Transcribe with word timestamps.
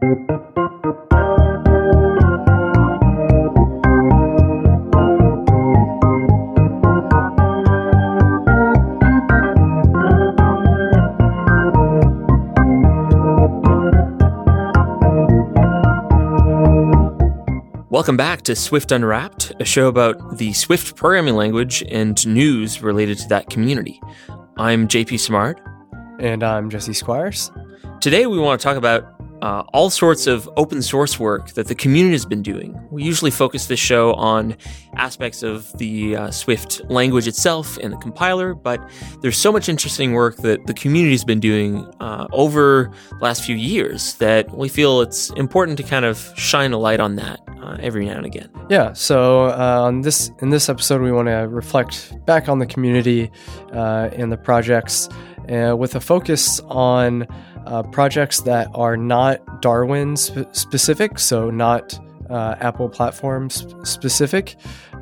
Welcome 0.00 0.36
back 18.16 18.42
to 18.42 18.54
Swift 18.54 18.92
Unwrapped, 18.92 19.52
a 19.58 19.64
show 19.64 19.88
about 19.88 20.38
the 20.38 20.52
Swift 20.52 20.94
programming 20.94 21.34
language 21.34 21.82
and 21.90 22.24
news 22.24 22.82
related 22.82 23.18
to 23.18 23.28
that 23.30 23.50
community. 23.50 24.00
I'm 24.58 24.86
JP 24.86 25.18
Simard. 25.18 25.60
And 26.20 26.44
I'm 26.44 26.70
Jesse 26.70 26.92
Squires. 26.92 27.50
Today 28.00 28.26
we 28.26 28.38
want 28.38 28.60
to 28.60 28.64
talk 28.64 28.76
about 28.76 29.17
uh, 29.42 29.62
all 29.72 29.90
sorts 29.90 30.26
of 30.26 30.48
open 30.56 30.82
source 30.82 31.18
work 31.18 31.50
that 31.50 31.66
the 31.66 31.74
community 31.74 32.12
has 32.12 32.26
been 32.26 32.42
doing. 32.42 32.78
We 32.90 33.02
usually 33.04 33.30
focus 33.30 33.66
this 33.66 33.78
show 33.78 34.14
on 34.14 34.56
aspects 34.96 35.42
of 35.42 35.72
the 35.78 36.16
uh, 36.16 36.30
Swift 36.30 36.82
language 36.90 37.28
itself 37.28 37.78
and 37.78 37.92
the 37.92 37.96
compiler, 37.98 38.54
but 38.54 38.80
there's 39.20 39.36
so 39.36 39.52
much 39.52 39.68
interesting 39.68 40.12
work 40.12 40.36
that 40.38 40.66
the 40.66 40.74
community 40.74 41.12
has 41.12 41.24
been 41.24 41.40
doing 41.40 41.84
uh, 42.00 42.26
over 42.32 42.90
the 43.10 43.24
last 43.24 43.44
few 43.44 43.56
years 43.56 44.14
that 44.14 44.50
we 44.56 44.68
feel 44.68 45.00
it's 45.00 45.30
important 45.30 45.78
to 45.78 45.84
kind 45.84 46.04
of 46.04 46.32
shine 46.36 46.72
a 46.72 46.78
light 46.78 47.00
on 47.00 47.16
that 47.16 47.40
uh, 47.62 47.76
every 47.80 48.06
now 48.06 48.16
and 48.16 48.26
again. 48.26 48.50
Yeah. 48.68 48.92
So 48.92 49.46
uh, 49.46 49.82
on 49.82 50.02
this 50.02 50.30
in 50.40 50.50
this 50.50 50.68
episode, 50.68 51.00
we 51.00 51.12
want 51.12 51.28
to 51.28 51.48
reflect 51.48 52.12
back 52.26 52.48
on 52.48 52.58
the 52.58 52.66
community 52.66 53.30
uh, 53.72 54.10
and 54.12 54.32
the 54.32 54.36
projects 54.36 55.08
with 55.48 55.94
a 55.94 56.00
focus 56.00 56.60
on 56.68 57.26
uh, 57.66 57.82
projects 57.82 58.40
that 58.42 58.68
are 58.74 58.96
not 58.96 59.62
Darwin 59.62 60.16
sp- 60.16 60.48
specific, 60.52 61.18
so 61.18 61.50
not 61.50 61.98
uh, 62.30 62.56
Apple 62.60 62.88
platforms 62.88 63.66
specific. 63.84 64.56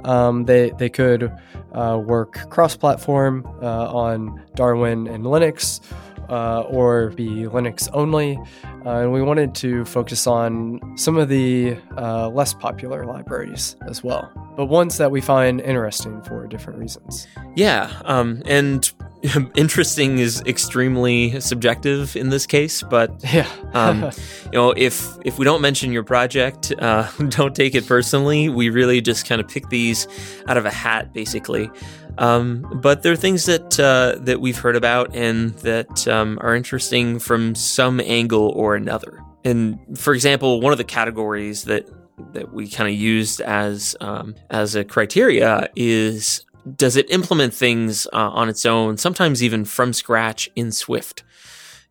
Um, 0.04 0.44
they 0.44 0.70
they 0.78 0.88
could 0.88 1.32
uh, 1.72 2.00
work 2.04 2.48
cross-platform 2.50 3.46
uh, 3.62 3.92
on 3.92 4.42
Darwin 4.54 5.08
and 5.08 5.24
Linux, 5.24 5.80
uh, 6.28 6.60
or 6.62 7.10
be 7.10 7.28
Linux 7.44 7.88
only. 7.92 8.38
Uh, 8.84 9.00
and 9.00 9.12
we 9.12 9.20
wanted 9.20 9.54
to 9.56 9.84
focus 9.84 10.26
on 10.26 10.80
some 10.96 11.16
of 11.16 11.28
the 11.28 11.76
uh, 11.96 12.28
less 12.28 12.54
popular 12.54 13.04
libraries 13.04 13.74
as 13.88 14.04
well, 14.04 14.30
but 14.56 14.66
ones 14.66 14.96
that 14.96 15.10
we 15.10 15.20
find 15.20 15.60
interesting 15.60 16.22
for 16.22 16.46
different 16.46 16.78
reasons. 16.78 17.26
Yeah, 17.56 17.90
um, 18.04 18.42
and 18.46 18.90
interesting 19.54 20.18
is 20.18 20.42
extremely 20.42 21.40
subjective 21.40 22.16
in 22.16 22.30
this 22.30 22.46
case, 22.46 22.82
but 22.82 23.12
yeah, 23.32 23.48
um, 23.74 24.02
you 24.44 24.52
know, 24.52 24.72
if 24.76 25.16
if 25.24 25.38
we 25.38 25.44
don't 25.44 25.60
mention 25.60 25.92
your 25.92 26.04
project, 26.04 26.72
uh, 26.78 27.10
don't 27.28 27.54
take 27.54 27.74
it 27.74 27.86
personally. 27.86 28.48
We 28.48 28.70
really 28.70 29.00
just 29.00 29.26
kind 29.26 29.40
of 29.40 29.48
pick 29.48 29.68
these 29.68 30.06
out 30.48 30.56
of 30.56 30.66
a 30.66 30.70
hat, 30.70 31.12
basically. 31.12 31.70
Um, 32.18 32.66
but 32.82 33.02
there 33.02 33.12
are 33.12 33.16
things 33.16 33.44
that 33.46 33.78
uh, 33.78 34.18
that 34.20 34.40
we've 34.40 34.58
heard 34.58 34.76
about 34.76 35.14
and 35.14 35.50
that 35.58 36.08
um, 36.08 36.38
are 36.40 36.54
interesting 36.54 37.18
from 37.18 37.54
some 37.54 38.00
angle 38.00 38.48
or 38.50 38.74
another. 38.74 39.22
And 39.44 39.78
for 39.98 40.14
example, 40.14 40.60
one 40.60 40.72
of 40.72 40.78
the 40.78 40.84
categories 40.84 41.64
that 41.64 41.86
that 42.32 42.52
we 42.52 42.68
kind 42.68 42.88
of 42.88 42.96
used 42.96 43.40
as 43.42 43.96
um, 44.00 44.34
as 44.50 44.74
a 44.74 44.84
criteria 44.84 45.68
is 45.76 46.45
does 46.74 46.96
it 46.96 47.10
implement 47.10 47.54
things 47.54 48.06
uh, 48.12 48.30
on 48.30 48.48
its 48.48 48.66
own, 48.66 48.96
sometimes 48.96 49.42
even 49.42 49.64
from 49.64 49.92
scratch 49.92 50.50
in 50.56 50.72
Swift. 50.72 51.22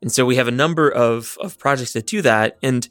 And 0.01 0.11
so 0.11 0.25
we 0.25 0.35
have 0.35 0.47
a 0.47 0.51
number 0.51 0.89
of 0.89 1.37
of 1.41 1.57
projects 1.57 1.93
that 1.93 2.07
do 2.07 2.21
that, 2.21 2.57
and 2.61 2.87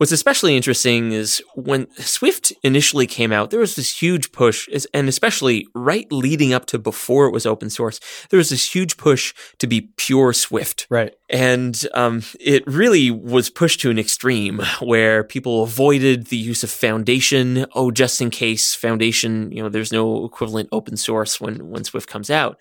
What's 0.00 0.12
especially 0.12 0.56
interesting 0.56 1.12
is 1.12 1.42
when 1.54 1.86
Swift 1.96 2.54
initially 2.62 3.06
came 3.06 3.32
out, 3.32 3.50
there 3.50 3.60
was 3.60 3.76
this 3.76 4.00
huge 4.00 4.32
push, 4.32 4.66
and 4.94 5.10
especially 5.10 5.66
right 5.74 6.10
leading 6.10 6.54
up 6.54 6.64
to 6.68 6.78
before 6.78 7.26
it 7.26 7.34
was 7.34 7.44
open 7.44 7.68
source, 7.68 8.00
there 8.30 8.38
was 8.38 8.48
this 8.48 8.74
huge 8.74 8.96
push 8.96 9.34
to 9.58 9.66
be 9.66 9.90
pure 9.98 10.32
Swift. 10.32 10.86
Right. 10.88 11.14
And 11.28 11.86
um, 11.92 12.22
it 12.40 12.66
really 12.66 13.10
was 13.10 13.50
pushed 13.50 13.82
to 13.82 13.90
an 13.90 13.98
extreme 13.98 14.62
where 14.80 15.22
people 15.22 15.64
avoided 15.64 16.28
the 16.28 16.38
use 16.38 16.64
of 16.64 16.70
Foundation. 16.70 17.66
Oh, 17.74 17.90
just 17.90 18.22
in 18.22 18.30
case 18.30 18.74
Foundation, 18.74 19.52
you 19.52 19.62
know, 19.62 19.68
there's 19.68 19.92
no 19.92 20.24
equivalent 20.24 20.70
open 20.72 20.96
source 20.96 21.42
when, 21.42 21.68
when 21.68 21.84
Swift 21.84 22.08
comes 22.08 22.30
out. 22.30 22.56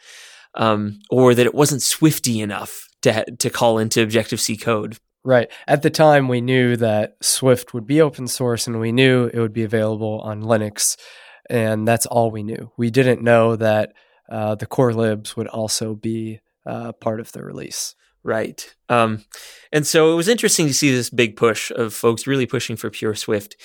Um, 0.55 0.99
or 1.09 1.33
that 1.33 1.45
it 1.45 1.55
wasn't 1.55 1.83
Swifty 1.83 2.41
enough 2.41 2.89
to, 3.03 3.23
to 3.37 3.49
call 3.49 3.77
into 3.77 4.03
Objective 4.03 4.41
C 4.41 4.57
code. 4.57 4.97
Right. 5.23 5.51
At 5.67 5.81
the 5.81 5.89
time, 5.89 6.27
we 6.27 6.39
knew 6.39 6.77
that 6.77 7.17
Swift 7.21 7.73
would 7.73 7.85
be 7.85 8.01
open 8.01 8.27
source 8.27 8.67
and 8.67 8.79
we 8.79 8.91
knew 8.91 9.25
it 9.25 9.39
would 9.39 9.53
be 9.53 9.63
available 9.63 10.21
on 10.21 10.41
Linux. 10.41 10.97
And 11.49 11.87
that's 11.87 12.05
all 12.05 12.31
we 12.31 12.43
knew. 12.43 12.71
We 12.77 12.89
didn't 12.89 13.21
know 13.21 13.55
that 13.57 13.93
uh, 14.29 14.55
the 14.55 14.65
core 14.65 14.93
libs 14.93 15.35
would 15.35 15.47
also 15.47 15.95
be 15.95 16.39
uh, 16.65 16.93
part 16.93 17.19
of 17.19 17.31
the 17.31 17.43
release. 17.43 17.95
Right. 18.23 18.73
Um, 18.87 19.25
and 19.71 19.85
so 19.85 20.11
it 20.13 20.15
was 20.15 20.27
interesting 20.27 20.67
to 20.67 20.73
see 20.73 20.91
this 20.91 21.09
big 21.09 21.35
push 21.35 21.71
of 21.71 21.93
folks 21.93 22.27
really 22.27 22.45
pushing 22.45 22.75
for 22.75 22.89
pure 22.89 23.15
Swift. 23.15 23.55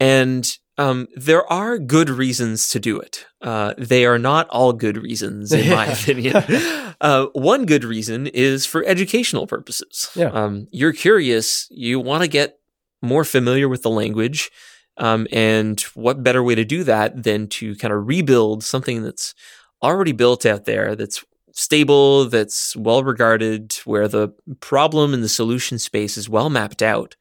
And 0.00 0.46
um, 0.78 1.08
there 1.14 1.50
are 1.50 1.78
good 1.78 2.10
reasons 2.10 2.68
to 2.68 2.80
do 2.80 2.98
it. 3.00 3.26
Uh, 3.40 3.74
they 3.78 4.04
are 4.04 4.18
not 4.18 4.48
all 4.50 4.72
good 4.72 4.96
reasons, 4.96 5.52
in 5.52 5.70
my 5.70 5.86
opinion. 5.92 6.42
Uh, 6.98 7.26
one 7.34 7.66
good 7.66 7.84
reason 7.84 8.26
is 8.28 8.64
for 8.64 8.82
educational 8.86 9.46
purposes. 9.46 10.08
Yeah. 10.14 10.28
Um, 10.28 10.66
you're 10.70 10.94
curious, 10.94 11.68
you 11.70 12.00
want 12.00 12.22
to 12.22 12.26
get 12.26 12.58
more 13.02 13.22
familiar 13.22 13.68
with 13.68 13.82
the 13.82 13.90
language. 13.90 14.50
Um, 14.96 15.26
and 15.30 15.78
what 15.92 16.22
better 16.22 16.42
way 16.42 16.54
to 16.54 16.64
do 16.64 16.84
that 16.84 17.22
than 17.22 17.48
to 17.48 17.76
kind 17.76 17.92
of 17.92 18.06
rebuild 18.06 18.64
something 18.64 19.02
that's 19.02 19.34
already 19.82 20.12
built 20.12 20.46
out 20.46 20.64
there, 20.64 20.96
that's 20.96 21.22
stable, 21.52 22.30
that's 22.30 22.74
well 22.76 23.04
regarded, 23.04 23.74
where 23.84 24.08
the 24.08 24.30
problem 24.60 25.12
and 25.12 25.22
the 25.22 25.28
solution 25.28 25.78
space 25.78 26.16
is 26.16 26.30
well 26.30 26.48
mapped 26.48 26.80
out 26.80 27.14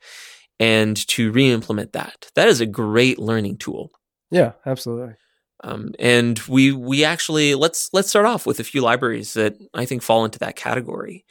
and 0.59 0.95
to 1.07 1.31
re-implement 1.31 1.93
that. 1.93 2.29
That 2.35 2.47
is 2.47 2.61
a 2.61 2.65
great 2.65 3.19
learning 3.19 3.57
tool. 3.57 3.91
Yeah, 4.31 4.53
absolutely. 4.65 5.15
Um, 5.63 5.93
and 5.99 6.39
we 6.47 6.71
we 6.71 7.03
actually 7.05 7.55
let's 7.55 7.89
let's 7.93 8.09
start 8.09 8.25
off 8.25 8.45
with 8.45 8.59
a 8.59 8.63
few 8.63 8.81
libraries 8.81 9.33
that 9.33 9.55
I 9.73 9.85
think 9.85 10.01
fall 10.03 10.25
into 10.25 10.39
that 10.39 10.55
category. 10.55 11.25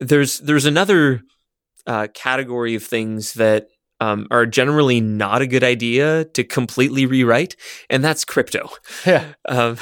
There's 0.00 0.38
there's 0.40 0.64
another 0.64 1.22
uh, 1.86 2.08
category 2.14 2.74
of 2.74 2.82
things 2.82 3.34
that 3.34 3.68
um, 4.00 4.26
are 4.30 4.46
generally 4.46 5.00
not 5.00 5.42
a 5.42 5.46
good 5.46 5.64
idea 5.64 6.24
to 6.24 6.44
completely 6.44 7.06
rewrite, 7.06 7.56
and 7.90 8.02
that's 8.04 8.24
crypto. 8.24 8.68
Yeah. 9.06 9.24
Um, 9.48 9.76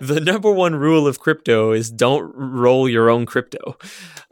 the 0.00 0.20
number 0.20 0.50
one 0.50 0.74
rule 0.74 1.06
of 1.06 1.20
crypto 1.20 1.70
is 1.70 1.90
don't 1.90 2.32
roll 2.34 2.88
your 2.88 3.08
own 3.08 3.24
crypto, 3.24 3.78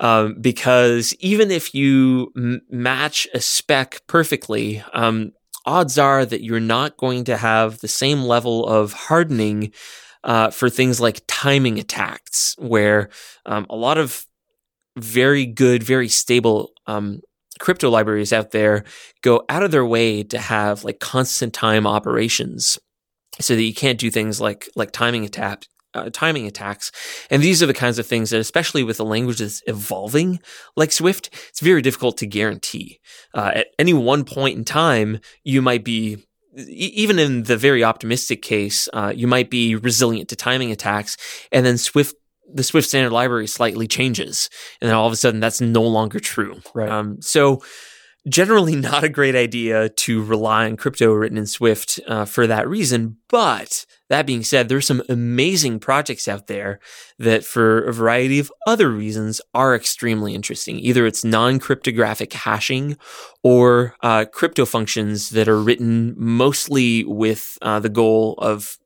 um, 0.00 0.36
because 0.40 1.14
even 1.20 1.52
if 1.52 1.74
you 1.74 2.32
m- 2.36 2.60
match 2.70 3.28
a 3.34 3.40
spec 3.40 4.00
perfectly, 4.08 4.82
um, 4.92 5.30
odds 5.64 5.96
are 5.96 6.26
that 6.26 6.42
you're 6.42 6.60
not 6.60 6.96
going 6.96 7.24
to 7.24 7.36
have 7.36 7.80
the 7.80 7.88
same 7.88 8.22
level 8.22 8.66
of 8.66 8.92
hardening 8.92 9.72
uh, 10.24 10.50
for 10.50 10.68
things 10.68 11.00
like 11.00 11.22
timing 11.28 11.78
attacks, 11.78 12.56
where 12.58 13.10
um, 13.46 13.66
a 13.70 13.76
lot 13.76 13.98
of 13.98 14.26
very 14.96 15.46
good, 15.46 15.82
very 15.82 16.08
stable 16.08 16.72
um, 16.86 17.20
crypto 17.60 17.91
libraries 17.91 18.32
out 18.32 18.50
there 18.50 18.84
go 19.22 19.44
out 19.48 19.62
of 19.62 19.70
their 19.70 19.87
way 19.87 20.22
to 20.22 20.38
have 20.38 20.84
like 20.84 21.00
constant 21.00 21.53
time 21.53 21.87
operations 21.87 22.78
so 23.41 23.54
that 23.54 23.62
you 23.62 23.75
can't 23.75 23.98
do 23.98 24.10
things 24.10 24.41
like 24.41 24.69
like 24.76 24.91
timing 24.91 25.25
attack 25.25 25.66
uh, 25.94 26.10
timing 26.12 26.44
attacks. 26.44 26.91
And 27.31 27.41
these 27.41 27.62
are 27.62 27.66
the 27.66 27.72
kinds 27.75 28.00
of 28.00 28.06
things 28.06 28.31
that 28.31 28.41
especially 28.41 28.82
with 28.82 28.98
a 28.98 29.04
language 29.04 29.38
that's 29.38 29.62
evolving 29.66 30.41
like 30.76 30.91
swift 30.91 31.31
it's 31.48 31.60
very 31.60 31.82
difficult 31.82 32.19
to 32.19 32.26
guarantee. 32.26 32.98
Uh, 33.32 33.53
at 33.54 33.66
any 33.78 33.92
one 33.92 34.25
point 34.25 34.59
in 34.59 34.65
time 34.65 35.21
you 35.45 35.62
might 35.62 35.84
be 35.84 36.24
even 36.56 37.18
in 37.18 37.45
the 37.45 37.56
very 37.56 37.83
optimistic 37.83 38.42
case, 38.42 38.89
uh, 38.92 39.12
you 39.15 39.27
might 39.27 39.51
be 39.51 39.74
resilient 39.74 40.28
to 40.28 40.36
timing 40.36 40.71
attacks, 40.71 41.16
and 41.51 41.66
then 41.66 41.78
Swift 41.78 42.15
the 42.52 42.62
Swift 42.62 42.88
standard 42.88 43.12
library 43.12 43.46
slightly 43.46 43.86
changes, 43.86 44.50
and 44.80 44.88
then 44.88 44.96
all 44.96 45.06
of 45.06 45.12
a 45.12 45.16
sudden 45.16 45.41
that's 45.41 45.60
no 45.60 45.82
longer 45.82 46.20
true. 46.20 46.60
Right. 46.74 46.88
Um, 46.88 47.20
so 47.20 47.62
generally 48.28 48.76
not 48.76 49.04
a 49.04 49.08
great 49.08 49.34
idea 49.34 49.88
to 49.91 50.22
rely 50.22 50.66
on 50.66 50.76
crypto 50.76 51.12
written 51.12 51.38
in 51.38 51.46
Swift 51.46 52.00
uh, 52.06 52.24
for 52.24 52.46
that 52.46 52.68
reason. 52.68 53.16
But 53.28 53.86
that 54.08 54.26
being 54.26 54.44
said, 54.44 54.68
there's 54.68 54.86
some 54.86 55.02
amazing 55.08 55.80
projects 55.80 56.28
out 56.28 56.46
there 56.46 56.80
that, 57.18 57.44
for 57.44 57.84
a 57.84 57.92
variety 57.92 58.38
of 58.38 58.52
other 58.66 58.91
reasons, 58.91 59.41
are 59.54 59.74
extremely 59.74 60.34
interesting. 60.34 60.78
Either 60.78 61.06
it's 61.06 61.24
non-cryptographic 61.24 62.32
hashing 62.32 62.96
or 63.42 63.96
uh, 64.02 64.24
crypto 64.26 64.64
functions 64.64 65.30
that 65.30 65.48
are 65.48 65.60
written 65.60 66.14
mostly 66.16 67.04
with 67.04 67.58
uh, 67.62 67.80
the 67.80 67.88
goal 67.88 68.34
of 68.38 68.78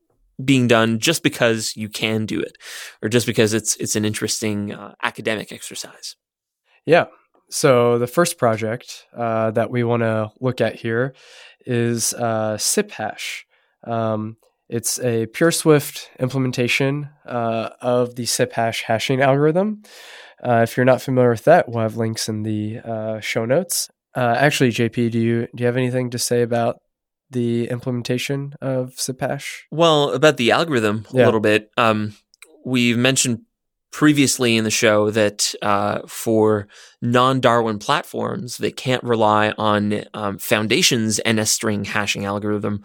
being 0.42 0.68
done 0.68 0.98
just 0.98 1.22
because 1.22 1.74
you 1.76 1.88
can 1.88 2.26
do 2.26 2.40
it 2.40 2.56
or 3.02 3.08
just 3.08 3.26
because 3.26 3.52
it's 3.52 3.76
it's 3.76 3.96
an 3.96 4.04
interesting 4.04 4.72
uh, 4.72 4.94
academic 5.02 5.52
exercise. 5.52 6.16
Yeah. 6.86 7.06
So 7.50 7.98
the 7.98 8.06
first 8.06 8.38
project 8.38 9.06
uh, 9.16 9.50
that 9.52 9.70
we 9.70 9.82
want 9.82 10.02
to 10.02 10.30
look 10.40 10.60
at 10.60 10.76
here 10.76 11.14
is 11.64 12.12
uh, 12.14 12.56
SipHash. 12.58 13.44
Um, 13.84 14.36
it's 14.68 14.98
a 15.00 15.26
pure 15.26 15.50
Swift 15.50 16.10
implementation 16.18 17.08
uh, 17.24 17.70
of 17.80 18.16
the 18.16 18.24
SipHash 18.24 18.82
hashing 18.82 19.22
algorithm. 19.22 19.82
Uh, 20.42 20.60
if 20.62 20.76
you're 20.76 20.84
not 20.84 21.00
familiar 21.00 21.30
with 21.30 21.44
that, 21.44 21.68
we'll 21.68 21.82
have 21.82 21.96
links 21.96 22.28
in 22.28 22.42
the 22.42 22.78
uh, 22.84 23.20
show 23.20 23.44
notes. 23.44 23.88
Uh, 24.14 24.36
actually, 24.38 24.70
JP, 24.70 25.10
do 25.10 25.18
you 25.18 25.48
do 25.54 25.62
you 25.62 25.66
have 25.66 25.76
anything 25.76 26.10
to 26.10 26.18
say 26.18 26.42
about 26.42 26.80
the 27.30 27.68
implementation 27.68 28.54
of 28.60 28.94
SipHash? 28.96 29.62
Well, 29.70 30.10
about 30.12 30.36
the 30.36 30.50
algorithm 30.50 31.06
a 31.12 31.16
Yeah. 31.18 31.24
little 31.26 31.40
bit. 31.40 31.70
Um, 31.76 32.14
we've 32.64 32.96
mentioned 32.98 33.40
previously 33.90 34.56
in 34.56 34.64
the 34.64 34.70
show 34.70 35.10
that 35.10 35.54
uh, 35.62 36.00
for 36.06 36.68
non-Darwin 37.00 37.78
platforms 37.78 38.58
that 38.58 38.76
can't 38.76 39.02
rely 39.02 39.52
on 39.56 40.04
um, 40.14 40.38
Foundation's 40.38 41.20
NS-string 41.26 41.84
hashing 41.84 42.24
algorithm, 42.26 42.82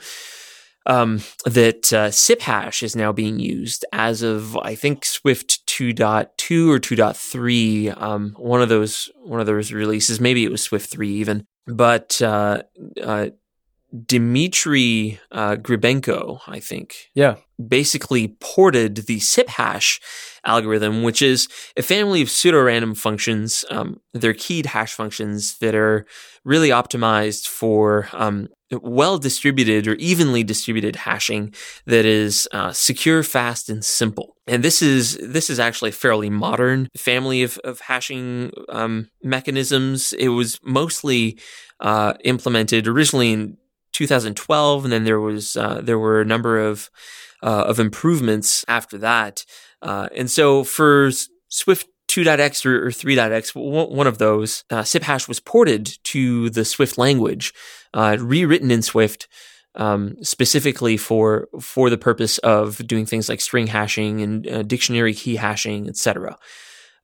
um, 0.85 1.19
that 1.45 1.91
uh, 1.93 2.07
SipHash 2.09 2.83
is 2.83 2.95
now 2.95 3.11
being 3.13 3.39
used 3.39 3.85
as 3.93 4.21
of 4.21 4.57
I 4.57 4.75
think 4.75 5.05
Swift 5.05 5.65
2.2 5.67 6.69
or 6.69 6.79
2.3. 6.79 8.01
Um, 8.01 8.33
one 8.37 8.61
of 8.61 8.69
those 8.69 9.09
one 9.23 9.39
of 9.39 9.45
those 9.45 9.71
releases. 9.71 10.19
Maybe 10.19 10.43
it 10.43 10.51
was 10.51 10.61
Swift 10.61 10.89
3 10.89 11.09
even. 11.09 11.45
But 11.67 12.21
uh, 12.21 12.63
uh, 13.01 13.27
Dmitry 13.93 15.19
uh, 15.31 15.55
Gribenko, 15.55 16.39
I 16.47 16.59
think, 16.59 17.11
Yeah, 17.13 17.35
basically 17.65 18.29
ported 18.39 18.95
the 19.05 19.19
SipHash 19.19 19.99
algorithm, 20.43 21.03
which 21.03 21.21
is 21.21 21.47
a 21.77 21.83
family 21.83 22.21
of 22.21 22.29
pseudo-random 22.29 22.95
functions. 22.95 23.63
Um, 23.69 23.99
they're 24.13 24.33
keyed 24.33 24.65
hash 24.67 24.93
functions 24.93 25.59
that 25.59 25.75
are 25.75 26.05
really 26.43 26.69
optimized 26.69 27.47
for 27.47 28.09
um, 28.13 28.49
well-distributed 28.71 29.87
or 29.87 29.93
evenly 29.95 30.43
distributed 30.43 30.95
hashing 30.95 31.53
that 31.85 32.05
is 32.05 32.47
uh, 32.51 32.71
secure, 32.71 33.21
fast, 33.21 33.69
and 33.69 33.85
simple. 33.85 34.35
And 34.47 34.63
this 34.63 34.81
is 34.81 35.17
this 35.21 35.49
is 35.49 35.59
actually 35.59 35.89
a 35.89 35.93
fairly 35.93 36.29
modern 36.29 36.89
family 36.97 37.43
of, 37.43 37.59
of 37.59 37.79
hashing 37.79 38.51
um, 38.69 39.09
mechanisms. 39.21 40.13
It 40.13 40.29
was 40.29 40.59
mostly 40.63 41.39
uh, 41.79 42.15
implemented 42.23 42.87
originally 42.87 43.31
in 43.31 43.57
2012, 43.93 44.83
and 44.83 44.91
then 44.91 45.03
there 45.03 45.19
was 45.19 45.55
uh, 45.55 45.81
there 45.81 45.99
were 45.99 46.21
a 46.21 46.25
number 46.25 46.59
of 46.59 46.89
uh, 47.41 47.65
of 47.67 47.79
improvements 47.79 48.65
after 48.67 48.97
that. 48.97 49.45
Uh, 49.81 50.07
and 50.15 50.31
so 50.31 50.63
for 50.63 51.11
Swift 51.49 51.87
2.x 52.07 52.65
or, 52.65 52.87
or 52.87 52.89
3.x, 52.89 53.53
one 53.55 54.07
of 54.07 54.17
those, 54.17 54.63
uh, 54.69 54.81
SipHash 54.81 55.27
was 55.27 55.39
ported 55.39 55.97
to 56.03 56.49
the 56.51 56.63
Swift 56.63 56.97
language, 56.97 57.53
uh, 57.93 58.17
rewritten 58.19 58.71
in 58.71 58.81
Swift. 58.81 59.27
Um, 59.75 60.17
specifically 60.21 60.97
for 60.97 61.47
for 61.59 61.89
the 61.89 61.97
purpose 61.97 62.37
of 62.37 62.85
doing 62.85 63.07
things 63.07 63.27
like 63.27 63.41
string 63.41 63.65
hashing 63.65 64.21
and 64.21 64.47
uh, 64.47 64.61
dictionary 64.61 65.15
key 65.15 65.35
hashing, 65.35 65.89
etc. 65.89 66.37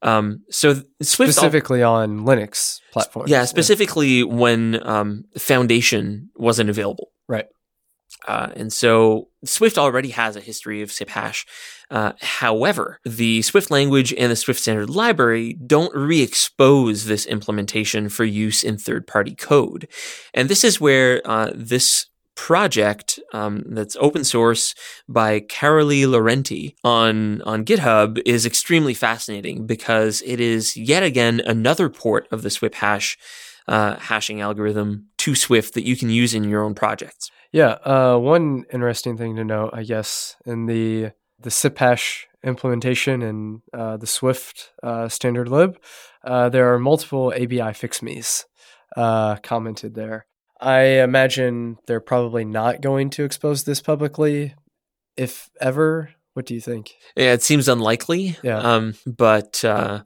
Um, 0.01 0.44
so 0.50 0.74
Swift 1.01 1.30
al- 1.30 1.34
specifically 1.34 1.84
on 1.84 2.22
Linux 2.22 2.80
platforms. 2.92 3.30
yeah, 3.30 3.46
specifically 3.46 4.24
when 4.24 4.86
um, 4.88 5.24
Foundation 5.38 6.30
wasn't 6.36 6.69
available. 6.69 7.10
Right. 7.28 7.46
Uh, 8.28 8.50
and 8.56 8.74
so 8.74 9.28
Swift 9.46 9.78
already 9.78 10.10
has 10.10 10.36
a 10.36 10.42
history 10.42 10.81
of 10.81 10.90
SipHash. 10.90 11.46
Uh, 11.90 12.13
however, 12.22 13.00
the 13.06 13.42
Swift 13.42 13.72
language 13.72 14.13
and 14.13 14.31
the 14.31 14.36
Swift 14.36 14.60
standard 14.60 14.90
library 14.90 15.56
don't 15.66 15.96
re-expose 15.96 17.06
this 17.06 17.25
implementation 17.25 18.10
for 18.10 18.25
use 18.25 18.63
in 18.63 18.78
third-party 18.78 19.36
code. 19.36 19.88
And 20.34 20.50
this 20.50 20.63
is 20.63 20.81
where 20.81 21.22
uh, 21.24 21.52
this 21.56 22.07
project 22.40 23.20
um, 23.34 23.64
that's 23.68 23.98
open 24.00 24.24
source 24.24 24.74
by 25.10 25.42
Károly 25.42 26.06
Lőrentey 26.06 26.74
on 26.86 27.42
on 27.42 27.66
GitHub 27.66 28.18
is 28.26 28.46
extremely 28.46 28.94
fascinating 28.94 29.68
because 29.68 30.24
it 30.26 30.40
is 30.40 30.78
yet 30.78 31.04
again 31.04 31.42
another 31.46 31.90
port 31.90 32.30
of 32.32 32.42
the 32.42 32.50
SipHash 32.50 33.18
uh, 33.68 33.98
hashing 33.98 34.40
algorithm 34.40 35.08
to 35.18 35.36
Swift 35.36 35.74
that 35.74 35.86
you 35.86 35.98
can 35.98 36.10
use 36.10 36.34
in 36.34 36.46
your 36.46 36.64
own 36.64 36.74
projects. 36.74 37.30
Yeah, 37.52 37.72
uh, 37.84 38.18
one 38.18 38.64
interesting 38.72 39.18
thing 39.18 39.36
to 39.36 39.44
note, 39.44 39.72
I 39.74 39.84
guess, 39.84 40.38
in 40.46 40.66
the 40.66 41.12
the 41.42 41.50
SipHash 41.50 42.24
implementation 42.42 43.22
and 43.22 43.62
uh, 43.74 43.98
the 43.98 44.08
Swift 44.08 44.72
uh, 44.82 45.10
standard 45.10 45.50
lib, 45.50 45.78
uh, 46.24 46.48
there 46.48 46.74
are 46.74 46.80
multiple 46.80 47.34
ABI 47.36 47.74
fixmes 47.74 48.46
uh, 48.96 49.36
commented 49.44 49.94
there. 49.94 50.26
I 50.60 51.02
imagine 51.02 51.78
they're 51.86 52.00
probably 52.00 52.46
not 52.46 52.82
going 52.82 53.10
to 53.12 53.24
expose 53.24 53.64
this 53.64 53.82
publicly, 53.82 54.56
if 55.16 55.50
ever. 55.62 56.12
What 56.34 56.46
do 56.46 56.54
you 56.54 56.62
think? 56.62 56.96
Yeah, 57.16 57.34
it 57.34 57.44
seems 57.44 57.68
unlikely. 57.68 58.38
Yeah. 58.44 58.58
Um, 58.58 58.96
but 59.06 59.64
uh, 59.64 60.04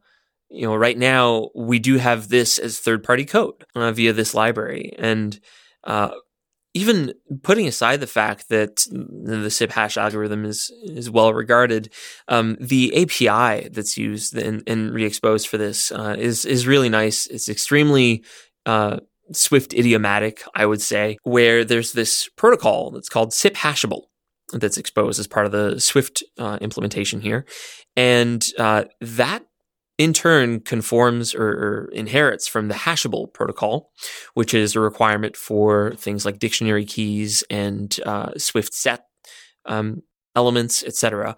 you 0.49 0.67
know, 0.67 0.75
right 0.75 0.97
now 0.97 1.49
we 1.55 1.79
do 1.79 1.97
have 1.97 2.29
this 2.29 2.59
as 2.59 2.79
third-party 2.79 3.25
code 3.25 3.65
uh, 3.75 3.91
via 3.91 4.13
this 4.13 4.33
library, 4.33 4.93
and 4.97 5.39
uh, 5.83 6.11
even 6.75 7.13
putting 7.43 7.67
aside 7.67 7.99
the 7.99 8.07
fact 8.07 8.49
that 8.49 8.85
the 8.91 9.49
SIP 9.49 9.71
hash 9.71 9.97
algorithm 9.97 10.45
is 10.45 10.71
is 10.83 11.09
well 11.09 11.33
regarded, 11.33 11.91
um, 12.27 12.57
the 12.59 12.95
API 12.95 13.69
that's 13.69 13.97
used 13.97 14.35
and, 14.37 14.63
and 14.67 14.93
re-exposed 14.93 15.47
for 15.47 15.57
this 15.57 15.91
uh, 15.91 16.15
is 16.17 16.45
is 16.45 16.67
really 16.67 16.89
nice. 16.89 17.27
It's 17.27 17.49
extremely 17.49 18.23
uh, 18.65 18.99
Swift 19.33 19.73
idiomatic, 19.73 20.43
I 20.55 20.65
would 20.65 20.81
say, 20.81 21.17
where 21.23 21.63
there's 21.63 21.93
this 21.93 22.29
protocol 22.35 22.91
that's 22.91 23.09
called 23.09 23.33
SIP 23.33 23.55
hashable 23.55 24.03
that's 24.51 24.77
exposed 24.77 25.19
as 25.19 25.27
part 25.27 25.45
of 25.45 25.51
the 25.51 25.79
Swift 25.79 26.23
uh, 26.37 26.57
implementation 26.61 27.21
here, 27.21 27.45
and 27.95 28.45
uh, 28.57 28.85
that 29.01 29.43
in 29.97 30.13
turn 30.13 30.59
conforms 30.59 31.35
or, 31.35 31.47
or 31.47 31.89
inherits 31.93 32.47
from 32.47 32.67
the 32.67 32.73
hashable 32.73 33.31
protocol, 33.31 33.91
which 34.33 34.53
is 34.53 34.75
a 34.75 34.79
requirement 34.79 35.37
for 35.37 35.93
things 35.95 36.25
like 36.25 36.39
dictionary 36.39 36.85
keys 36.85 37.43
and 37.49 37.99
uh, 38.05 38.31
Swift 38.37 38.73
set 38.73 39.05
um, 39.65 40.01
elements, 40.35 40.83
etc. 40.83 41.35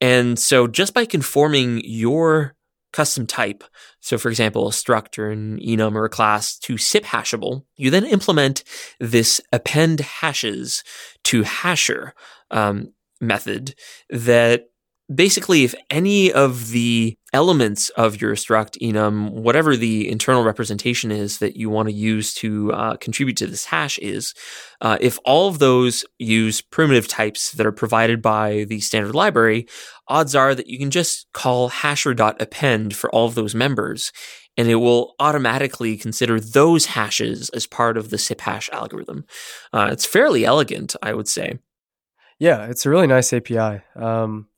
And 0.00 0.38
so, 0.38 0.66
just 0.66 0.94
by 0.94 1.04
conforming 1.04 1.82
your 1.84 2.56
custom 2.92 3.26
type, 3.26 3.64
so 4.00 4.18
for 4.18 4.28
example, 4.28 4.68
a 4.68 4.70
struct 4.70 5.18
or 5.18 5.30
an 5.30 5.58
enum 5.60 5.94
or 5.94 6.04
a 6.04 6.10
class 6.10 6.58
to 6.58 6.76
SIP 6.76 7.04
hashable, 7.04 7.64
you 7.76 7.90
then 7.90 8.04
implement 8.04 8.64
this 8.98 9.40
append 9.52 10.00
hashes 10.00 10.82
to 11.24 11.42
hasher 11.42 12.12
um, 12.50 12.92
method 13.20 13.74
that 14.08 14.70
basically 15.14 15.64
if 15.64 15.74
any 15.90 16.32
of 16.32 16.70
the 16.70 17.16
elements 17.32 17.88
of 17.90 18.20
your 18.20 18.34
struct 18.34 18.78
enum 18.80 19.30
whatever 19.30 19.76
the 19.76 20.10
internal 20.10 20.42
representation 20.42 21.10
is 21.10 21.38
that 21.38 21.56
you 21.56 21.70
want 21.70 21.88
to 21.88 21.94
use 21.94 22.34
to 22.34 22.72
uh, 22.72 22.96
contribute 22.96 23.36
to 23.36 23.46
this 23.46 23.64
hash 23.64 23.98
is 23.98 24.34
uh, 24.80 24.98
if 25.00 25.18
all 25.24 25.48
of 25.48 25.58
those 25.58 26.04
use 26.18 26.60
primitive 26.60 27.06
types 27.06 27.52
that 27.52 27.66
are 27.66 27.72
provided 27.72 28.20
by 28.20 28.64
the 28.64 28.80
standard 28.80 29.14
library 29.14 29.66
odds 30.08 30.34
are 30.34 30.54
that 30.54 30.66
you 30.66 30.78
can 30.78 30.90
just 30.90 31.26
call 31.32 31.70
hasher.append 31.70 32.94
for 32.94 33.10
all 33.10 33.26
of 33.26 33.34
those 33.34 33.54
members 33.54 34.12
and 34.56 34.68
it 34.68 34.76
will 34.76 35.14
automatically 35.20 35.96
consider 35.96 36.40
those 36.40 36.86
hashes 36.86 37.48
as 37.50 37.66
part 37.66 37.96
of 37.96 38.10
the 38.10 38.18
SIP 38.18 38.40
hash 38.40 38.68
algorithm. 38.72 39.24
Uh, 39.72 39.88
it's 39.92 40.04
fairly 40.04 40.44
elegant, 40.44 40.96
I 41.02 41.14
would 41.14 41.28
say. 41.28 41.60
Yeah, 42.38 42.66
it's 42.66 42.84
a 42.84 42.90
really 42.90 43.06
nice 43.06 43.32
API. 43.32 43.82
Um, 43.94 44.48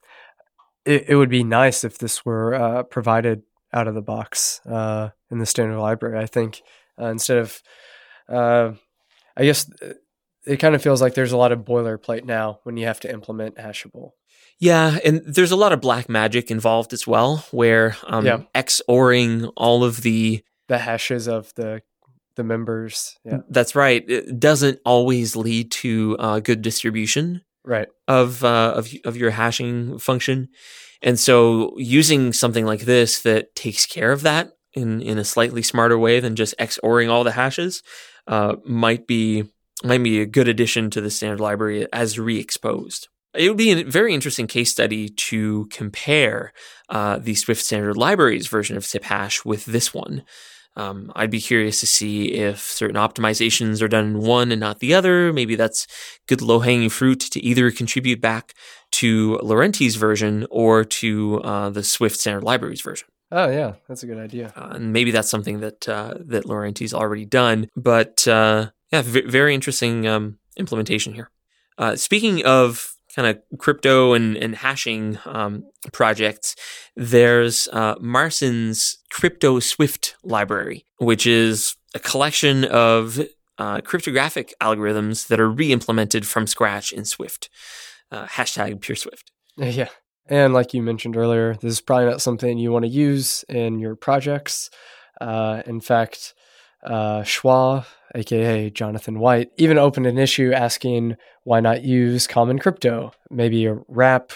it, 0.84 1.06
it 1.08 1.16
would 1.16 1.30
be 1.30 1.44
nice 1.44 1.84
if 1.84 1.98
this 1.98 2.24
were 2.24 2.54
uh, 2.54 2.82
provided 2.84 3.42
out 3.72 3.88
of 3.88 3.94
the 3.94 4.02
box 4.02 4.60
uh, 4.66 5.10
in 5.30 5.38
the 5.38 5.46
standard 5.46 5.78
library. 5.78 6.18
I 6.18 6.26
think 6.26 6.62
uh, 7.00 7.06
instead 7.06 7.38
of, 7.38 7.62
uh, 8.28 8.72
I 9.36 9.44
guess 9.44 9.70
it 10.46 10.56
kind 10.58 10.74
of 10.74 10.82
feels 10.82 11.00
like 11.00 11.14
there's 11.14 11.32
a 11.32 11.36
lot 11.36 11.52
of 11.52 11.60
boilerplate 11.60 12.24
now 12.24 12.60
when 12.64 12.76
you 12.76 12.86
have 12.86 13.00
to 13.00 13.10
implement 13.12 13.56
hashable. 13.56 14.10
Yeah, 14.58 14.98
and 15.04 15.22
there's 15.26 15.50
a 15.50 15.56
lot 15.56 15.72
of 15.72 15.80
black 15.80 16.08
magic 16.08 16.50
involved 16.50 16.92
as 16.92 17.06
well, 17.06 17.44
where 17.50 17.96
um, 18.06 18.26
Yeah. 18.26 18.42
XORing 18.54 19.50
all 19.56 19.82
of 19.84 20.02
the. 20.02 20.44
The 20.68 20.78
hashes 20.78 21.26
of 21.28 21.52
the 21.54 21.82
the 22.34 22.44
members. 22.44 23.18
Yeah, 23.24 23.38
That's 23.50 23.74
right. 23.74 24.02
It 24.08 24.40
doesn't 24.40 24.80
always 24.86 25.36
lead 25.36 25.70
to 25.72 26.16
uh, 26.18 26.40
good 26.40 26.62
distribution 26.62 27.42
right. 27.64 27.88
of 28.08 28.44
uh, 28.44 28.74
of 28.76 28.88
of 29.04 29.16
your 29.16 29.30
hashing 29.30 29.98
function, 29.98 30.48
and 31.02 31.18
so 31.18 31.74
using 31.76 32.32
something 32.32 32.64
like 32.64 32.82
this 32.82 33.22
that 33.22 33.54
takes 33.54 33.86
care 33.86 34.12
of 34.12 34.22
that 34.22 34.52
in 34.72 35.00
in 35.02 35.18
a 35.18 35.24
slightly 35.24 35.62
smarter 35.62 35.98
way 35.98 36.20
than 36.20 36.36
just 36.36 36.54
XORing 36.58 37.10
all 37.10 37.24
the 37.24 37.32
hashes 37.32 37.82
uh, 38.26 38.56
might 38.64 39.06
be 39.06 39.44
might 39.84 40.02
be 40.02 40.20
a 40.20 40.26
good 40.26 40.48
addition 40.48 40.90
to 40.90 41.00
the 41.00 41.10
standard 41.10 41.40
library 41.40 41.86
as 41.92 42.18
re-exposed. 42.18 43.08
It 43.34 43.48
would 43.48 43.56
be 43.56 43.72
a 43.72 43.84
very 43.84 44.14
interesting 44.14 44.46
case 44.46 44.70
study 44.70 45.08
to 45.08 45.66
compare 45.70 46.52
uh, 46.88 47.18
the 47.18 47.34
Swift 47.34 47.62
standard 47.62 47.96
library's 47.96 48.46
version 48.46 48.76
of 48.76 48.84
SIP 48.84 49.04
hash 49.04 49.44
with 49.44 49.64
this 49.64 49.94
one. 49.94 50.22
Um, 50.76 51.12
I'd 51.14 51.30
be 51.30 51.40
curious 51.40 51.80
to 51.80 51.86
see 51.86 52.32
if 52.32 52.60
certain 52.60 52.96
optimizations 52.96 53.82
are 53.82 53.88
done 53.88 54.06
in 54.06 54.18
one 54.20 54.50
and 54.50 54.60
not 54.60 54.78
the 54.78 54.94
other. 54.94 55.32
Maybe 55.32 55.54
that's 55.54 55.86
good 56.26 56.40
low 56.40 56.60
hanging 56.60 56.88
fruit 56.88 57.20
to 57.20 57.40
either 57.40 57.70
contribute 57.70 58.20
back 58.20 58.54
to 58.92 59.38
Lőrentey's 59.42 59.96
version 59.96 60.46
or 60.50 60.84
to 60.84 61.40
uh, 61.42 61.70
the 61.70 61.82
Swift 61.82 62.18
standard 62.18 62.44
libraries 62.44 62.80
version. 62.80 63.08
Oh 63.30 63.48
yeah, 63.48 63.74
that's 63.88 64.02
a 64.02 64.06
good 64.06 64.18
idea. 64.18 64.52
Uh, 64.54 64.72
and 64.74 64.92
maybe 64.92 65.10
that's 65.10 65.30
something 65.30 65.60
that 65.60 65.88
uh, 65.88 66.14
that 66.20 66.44
Lőrentey's 66.44 66.92
already 66.94 67.24
done. 67.24 67.68
But 67.74 68.28
uh, 68.28 68.70
yeah, 68.92 69.02
v- 69.02 69.22
very 69.22 69.54
interesting 69.54 70.06
um, 70.06 70.38
implementation 70.56 71.14
here. 71.14 71.30
Uh, 71.78 71.96
speaking 71.96 72.44
of 72.44 72.91
kind 73.14 73.28
of 73.28 73.58
crypto 73.58 74.14
and, 74.14 74.36
and 74.36 74.56
hashing 74.56 75.18
um, 75.26 75.64
projects, 75.92 76.56
there's 76.96 77.68
uh, 77.72 77.94
Marcin's 78.00 78.98
Crypto 79.10 79.60
Swift 79.60 80.16
library, 80.22 80.86
which 80.98 81.26
is 81.26 81.76
a 81.94 81.98
collection 81.98 82.64
of 82.64 83.20
uh, 83.58 83.80
cryptographic 83.82 84.54
algorithms 84.60 85.28
that 85.28 85.40
are 85.40 85.50
re-implemented 85.50 86.26
from 86.26 86.46
scratch 86.46 86.92
in 86.92 87.04
Swift. 87.04 87.48
Uh, 88.10 88.26
hashtag 88.26 88.80
pure 88.80 88.96
Swift. 88.96 89.30
Yeah. 89.56 89.88
And 90.28 90.54
like 90.54 90.72
you 90.72 90.82
mentioned 90.82 91.16
earlier, 91.16 91.54
this 91.54 91.72
is 91.72 91.80
probably 91.80 92.06
not 92.06 92.22
something 92.22 92.56
you 92.56 92.70
want 92.72 92.84
to 92.84 92.90
use 92.90 93.44
in 93.48 93.80
your 93.80 93.96
projects. 93.96 94.70
Uh, 95.20 95.62
in 95.66 95.80
fact, 95.80 96.32
uh, 96.84 97.22
aka 98.14 98.70
Jonathan 98.70 99.18
White, 99.18 99.50
even 99.56 99.78
opened 99.78 100.06
an 100.06 100.18
issue 100.18 100.52
asking 100.52 101.16
why 101.44 101.60
not 101.60 101.82
use 101.82 102.26
common 102.26 102.58
crypto, 102.58 103.12
maybe 103.30 103.66
a 103.66 103.78
wrap 103.88 104.32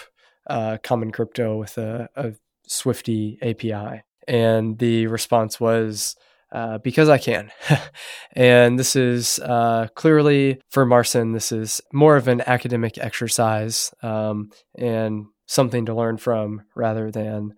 uh, 0.49 0.77
common 0.83 1.11
crypto 1.11 1.57
with 1.57 1.77
a, 1.77 2.09
a 2.15 2.33
Swifty 2.67 3.37
API. 3.41 4.03
And 4.27 4.77
the 4.77 5.07
response 5.07 5.59
was, 5.59 6.15
uh, 6.51 6.77
because 6.79 7.09
I 7.09 7.17
can. 7.17 7.51
and 8.33 8.79
this 8.79 8.95
is 8.95 9.39
uh, 9.39 9.87
clearly 9.95 10.61
for 10.69 10.85
Marcin, 10.85 11.33
this 11.33 11.51
is 11.51 11.81
more 11.93 12.15
of 12.15 12.27
an 12.27 12.41
academic 12.45 12.97
exercise 12.97 13.93
um, 14.01 14.49
and 14.77 15.25
something 15.45 15.85
to 15.85 15.93
learn 15.93 16.17
from 16.17 16.61
rather 16.75 17.11
than 17.11 17.53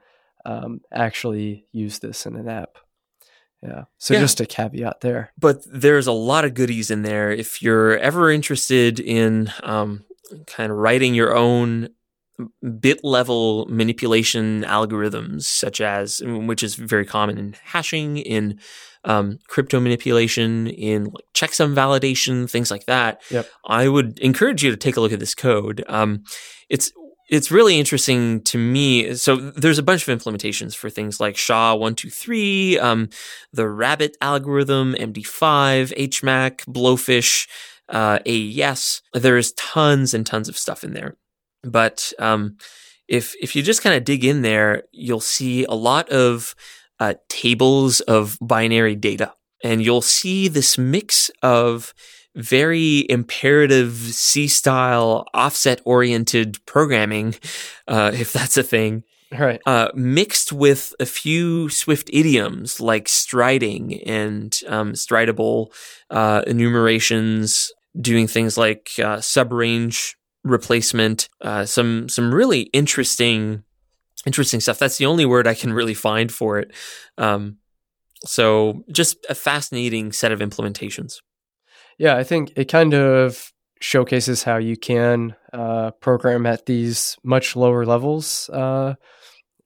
um, 0.46 0.82
actually 0.92 1.66
use 1.72 2.00
this 2.00 2.26
in 2.26 2.36
an 2.36 2.48
app. 2.48 2.78
Yeah. 3.62 3.84
So 3.98 4.14
Yeah. 4.14 4.22
just 4.22 4.40
a 4.40 4.46
caveat 4.46 5.02
there. 5.02 5.32
but 5.38 5.64
there's 5.72 6.08
a 6.08 6.12
lot 6.14 6.46
of 6.46 6.54
goodies 6.54 6.90
in 6.92 7.02
there. 7.02 7.32
If 7.32 7.62
you're 7.62 7.98
ever 7.98 8.32
interested 8.32 9.00
in 9.00 9.52
um, 9.64 10.06
kind 10.48 10.72
of 10.72 10.78
writing 10.78 11.14
your 11.14 11.36
own 11.36 11.90
bit 12.80 13.04
level 13.04 13.66
manipulation 13.70 14.64
algorithms, 14.64 15.44
such 15.44 15.82
as 15.82 16.22
which 16.24 16.64
is 16.64 16.76
very 16.76 17.06
common 17.06 17.38
in 17.38 17.54
hashing, 17.66 18.16
in 18.18 18.60
um, 19.04 19.40
crypto 19.48 19.80
manipulation, 19.80 20.68
in 20.68 21.06
like 21.06 21.26
checksum 21.34 21.74
validation, 21.74 22.50
things 22.50 22.72
like 22.72 22.86
that. 22.86 23.22
Yep. 23.30 23.48
I 23.68 23.88
would 23.90 24.20
encourage 24.20 24.64
you 24.64 24.72
to 24.72 24.78
take 24.78 24.96
a 24.96 25.02
look 25.02 25.12
at 25.12 25.20
this 25.20 25.36
code. 25.36 25.84
Um, 25.90 26.24
it's 26.70 26.92
it's 27.30 27.52
really 27.52 27.80
interesting 27.80 28.42
to 28.42 28.58
me. 28.58 29.14
So 29.16 29.36
there's 29.36 29.78
a 29.78 29.84
bunch 29.84 30.08
of 30.08 30.18
implementations 30.18 30.76
for 30.76 30.90
things 30.90 31.20
like 31.20 31.38
SHA 31.38 31.76
one 31.76 31.96
two 31.96 32.10
three, 32.10 32.80
um, 32.80 33.10
the 33.54 33.68
Rabbit 33.68 34.18
algorithm, 34.22 34.96
MD5, 34.96 35.96
HMAC, 35.96 36.66
Blowfish, 36.66 37.48
uh, 37.88 38.20
AES. 38.26 39.02
There's 39.14 39.52
tons 39.54 40.14
and 40.14 40.26
tons 40.26 40.50
of 40.50 40.58
stuff 40.58 40.84
in 40.84 40.94
there. 40.94 41.18
But 41.64 42.14
um, 42.20 42.58
if 43.08 43.36
if 43.42 43.56
you 43.56 43.64
just 43.64 43.84
kind 43.84 43.96
of 43.96 44.04
dig 44.04 44.26
in 44.26 44.42
there, 44.42 44.84
you'll 44.92 45.20
see 45.20 45.66
a 45.66 45.74
lot 45.74 46.10
of 46.10 46.56
uh, 47.00 47.14
tables 47.28 48.02
of 48.02 48.38
binary 48.42 48.96
data, 48.96 49.34
and 49.64 49.84
you'll 49.84 50.02
see 50.02 50.48
this 50.48 50.78
mix 50.78 51.30
of 51.42 51.94
very 52.42 53.06
imperative 53.10 53.94
C 53.94 54.48
style 54.48 55.26
offset 55.34 55.82
oriented 55.86 56.64
programming, 56.66 57.36
uh, 57.88 58.12
if 58.14 58.34
that's 58.34 58.58
a 58.58 58.64
thing, 58.64 59.04
Right. 59.32 59.62
uh, 59.66 59.90
mixed 59.94 60.52
with 60.52 60.96
a 61.00 61.06
few 61.06 61.70
Swift 61.70 62.10
idioms 62.12 62.80
like 62.80 63.08
striding 63.08 64.02
and 64.04 64.60
um, 64.68 64.94
stridable 64.94 65.72
uh, 66.10 66.42
enumerations, 66.48 67.72
doing 68.00 68.28
things 68.28 68.58
like 68.58 68.92
uh, 68.98 69.18
subrange 69.18 70.16
replacement, 70.44 71.30
uh, 71.42 71.66
some 71.66 72.10
some 72.10 72.34
really 72.34 72.62
interesting 72.74 73.64
interesting 74.26 74.60
stuff. 74.60 74.80
That's 74.80 74.98
the 74.98 75.06
only 75.06 75.26
word 75.26 75.48
I 75.48 75.54
can 75.54 75.74
really 75.74 75.94
find 75.94 76.32
for 76.32 76.60
it. 76.60 76.72
Um, 77.18 77.58
so 78.26 78.84
just 78.92 79.18
a 79.30 79.36
fascinating 79.36 80.12
set 80.12 80.32
of 80.32 80.40
implementations. 80.40 81.22
Yeah, 82.00 82.16
I 82.16 82.24
think 82.24 82.54
it 82.56 82.70
kind 82.70 82.94
of 82.94 83.52
showcases 83.82 84.44
how 84.44 84.56
you 84.56 84.78
can 84.78 85.36
uh, 85.52 85.92
program 85.92 86.46
at 86.46 86.66
these 86.66 87.18
much 87.24 87.58
lower 87.58 87.86
levels 87.86 88.50
uh, 88.52 88.96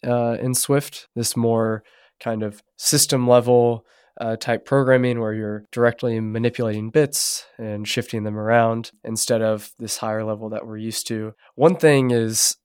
uh, 0.06 0.38
in 0.42 0.56
Swift. 0.56 1.08
This 1.16 1.38
more 1.38 1.84
kind 2.20 2.42
of 2.42 2.64
system 2.76 3.28
level 3.28 3.86
uh, 4.20 4.36
type 4.36 4.66
programming 4.66 5.20
where 5.20 5.34
you're 5.34 5.66
directly 5.72 6.20
manipulating 6.20 6.90
bits 6.90 7.46
and 7.60 7.88
shifting 7.88 8.24
them 8.24 8.38
around 8.38 8.92
instead 9.04 9.44
of 9.44 9.72
this 9.78 9.98
higher 9.98 10.24
level 10.24 10.50
that 10.50 10.66
we're 10.66 10.78
used 10.78 11.06
to. 11.08 11.34
One 11.54 11.76
thing 11.76 12.10
is, 12.10 12.58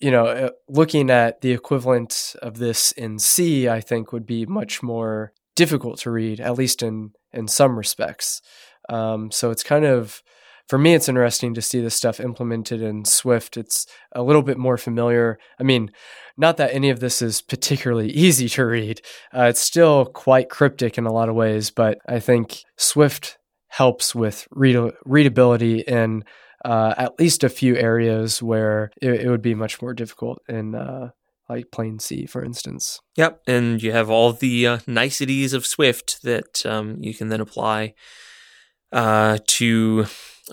you 0.00 0.10
know, 0.10 0.26
uh, 0.26 0.50
looking 0.66 1.10
at 1.10 1.42
the 1.42 1.52
equivalent 1.52 2.36
of 2.40 2.56
this 2.56 2.92
in 2.92 3.18
C, 3.18 3.68
I 3.68 3.82
think 3.82 4.12
would 4.12 4.26
be 4.26 4.46
much 4.46 4.82
more 4.82 5.32
difficult 5.56 5.98
to 5.98 6.10
read, 6.10 6.40
at 6.40 6.56
least 6.56 6.82
in 6.82 7.12
in 7.32 7.48
some 7.48 7.76
respects. 7.76 8.40
Um, 8.88 9.30
so 9.30 9.50
it's 9.50 9.62
kind 9.62 9.84
of, 9.84 10.22
for 10.66 10.78
me, 10.78 10.94
it's 10.94 11.08
interesting 11.08 11.54
to 11.54 11.62
see 11.62 11.80
this 11.80 11.94
stuff 11.94 12.20
implemented 12.20 12.82
in 12.82 13.04
Swift. 13.04 13.56
It's 13.56 13.86
a 14.12 14.22
little 14.22 14.42
bit 14.42 14.58
more 14.58 14.76
familiar. 14.76 15.38
I 15.58 15.62
mean, 15.62 15.90
not 16.36 16.56
that 16.58 16.72
any 16.72 16.90
of 16.90 17.00
this 17.00 17.22
is 17.22 17.40
particularly 17.40 18.10
easy 18.26 18.48
to 18.50 18.64
read. 18.64 19.00
Uh, 19.34 19.44
it's 19.44 19.60
still 19.60 20.06
quite 20.06 20.50
cryptic 20.50 20.98
in 20.98 21.06
a 21.06 21.12
lot 21.12 21.28
of 21.28 21.34
ways, 21.34 21.70
but 21.70 21.98
I 22.08 22.20
think 22.20 22.62
Swift 22.76 23.38
helps 23.68 24.14
with 24.14 24.46
read- 24.50 24.92
readability 25.04 25.80
in 25.80 26.24
uh, 26.64 26.94
at 26.96 27.18
least 27.18 27.44
a 27.44 27.48
few 27.48 27.76
areas 27.76 28.42
where 28.42 28.90
it, 29.00 29.12
it 29.12 29.30
would 29.30 29.42
be 29.42 29.54
much 29.54 29.80
more 29.80 29.94
difficult 29.94 30.42
in 30.48 30.74
uh, 30.74 31.10
like 31.48 31.70
plain 31.70 31.98
C, 31.98 32.26
for 32.26 32.44
instance. 32.44 33.00
Yep, 33.16 33.42
and 33.46 33.82
you 33.82 33.92
have 33.92 34.10
all 34.10 34.32
the 34.32 34.66
uh, 34.66 34.78
niceties 34.86 35.52
of 35.52 35.66
Swift 35.66 36.22
that 36.22 36.64
um, 36.66 36.96
you 37.00 37.14
can 37.14 37.28
then 37.28 37.40
apply 37.40 37.94
uh, 38.92 39.38
to 39.46 40.06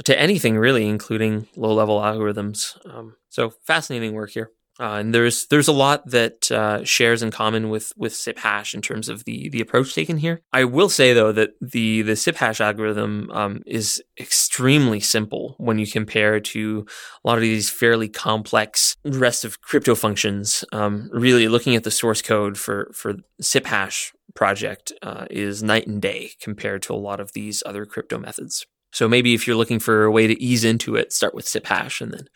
to 0.04 0.20
anything 0.20 0.58
really, 0.58 0.88
including 0.88 1.48
low 1.56 1.74
level 1.74 2.00
algorithms. 2.00 2.78
Um, 2.90 3.16
so 3.30 3.54
fascinating 3.66 4.14
work 4.14 4.32
here. 4.32 4.52
Uh, 4.78 4.96
and 4.96 5.16
there's 5.16 5.46
there's 5.48 5.70
a 5.70 5.74
lot 5.74 6.06
that 6.10 6.52
uh, 6.52 6.84
shares 6.84 7.24
in 7.24 7.32
common 7.32 7.70
with 7.70 7.94
with 7.96 8.14
SIP 8.14 8.40
hash 8.40 8.74
in 8.74 8.82
terms 8.82 9.08
of 9.08 9.24
the 9.24 9.48
the 9.50 9.62
approach 9.62 9.94
taken 9.94 10.18
here. 10.18 10.42
I 10.52 10.66
will 10.66 10.90
say 10.90 11.14
though 11.14 11.32
that 11.32 11.52
the 11.62 12.02
the 12.02 12.16
SIP 12.18 12.36
hash 12.36 12.60
algorithm 12.60 13.30
um, 13.32 13.62
is 13.66 14.04
extremely 14.20 15.00
simple 15.00 15.56
when 15.60 15.80
you 15.80 15.88
compare 15.88 16.42
to 16.42 16.86
a 17.24 17.28
lot 17.28 17.38
of 17.38 17.42
these 17.42 17.70
fairly 17.70 18.10
complex 18.10 18.98
rest 19.06 19.46
of 19.46 19.62
crypto 19.62 19.96
functions. 19.96 20.66
Um, 20.74 21.10
really, 21.14 21.48
looking 21.48 21.76
at 21.78 21.86
the 21.86 21.92
source 21.92 22.22
code 22.22 22.58
for 22.58 22.92
for 22.94 23.16
SIP 23.40 23.68
hash 23.68 24.12
project 24.36 24.92
uh, 25.02 25.26
is 25.30 25.64
night 25.64 25.88
and 25.88 26.02
day 26.02 26.32
compared 26.42 26.82
to 26.84 26.94
a 26.94 26.96
lot 26.96 27.20
of 27.20 27.32
these 27.34 27.64
other 27.66 27.86
crypto 27.86 28.18
methods. 28.20 28.66
So 28.92 29.08
maybe 29.10 29.34
if 29.34 29.48
you're 29.48 29.56
looking 29.56 29.80
for 29.80 30.04
a 30.04 30.12
way 30.12 30.28
to 30.28 30.42
ease 30.42 30.64
into 30.64 30.96
it, 30.96 31.12
start 31.12 31.34
with 31.34 31.48
SIP 31.48 31.66
hash 31.68 32.02
and 32.02 32.14
then 32.14 32.28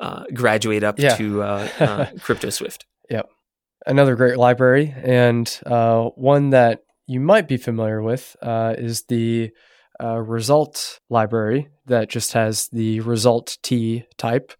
uh, 0.00 0.24
graduate 0.34 0.82
up 0.82 0.98
Yeah. 0.98 1.16
to 1.16 1.42
uh, 1.42 1.68
uh, 1.80 2.06
Crypto 2.20 2.50
Swift. 2.50 2.86
another 3.86 4.14
great 4.14 4.36
library 4.36 4.94
and 5.02 5.60
uh, 5.66 6.04
one 6.14 6.50
that 6.50 6.82
you 7.06 7.18
might 7.18 7.48
be 7.48 7.56
familiar 7.56 8.02
with 8.02 8.36
uh, 8.42 8.74
is 8.76 9.04
the 9.04 9.50
uh, 10.02 10.18
result 10.18 11.00
library 11.08 11.68
that 11.86 12.08
just 12.10 12.32
has 12.34 12.68
the 12.68 13.00
result 13.00 13.56
T 13.62 14.04
type. 14.18 14.52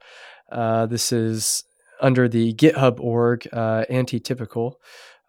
Uh, 0.50 0.86
this 0.86 1.12
is 1.12 1.64
under 2.00 2.28
the 2.28 2.54
GitHub 2.54 2.98
org 2.98 3.46
uh, 3.52 3.84
antitypical, 3.90 4.74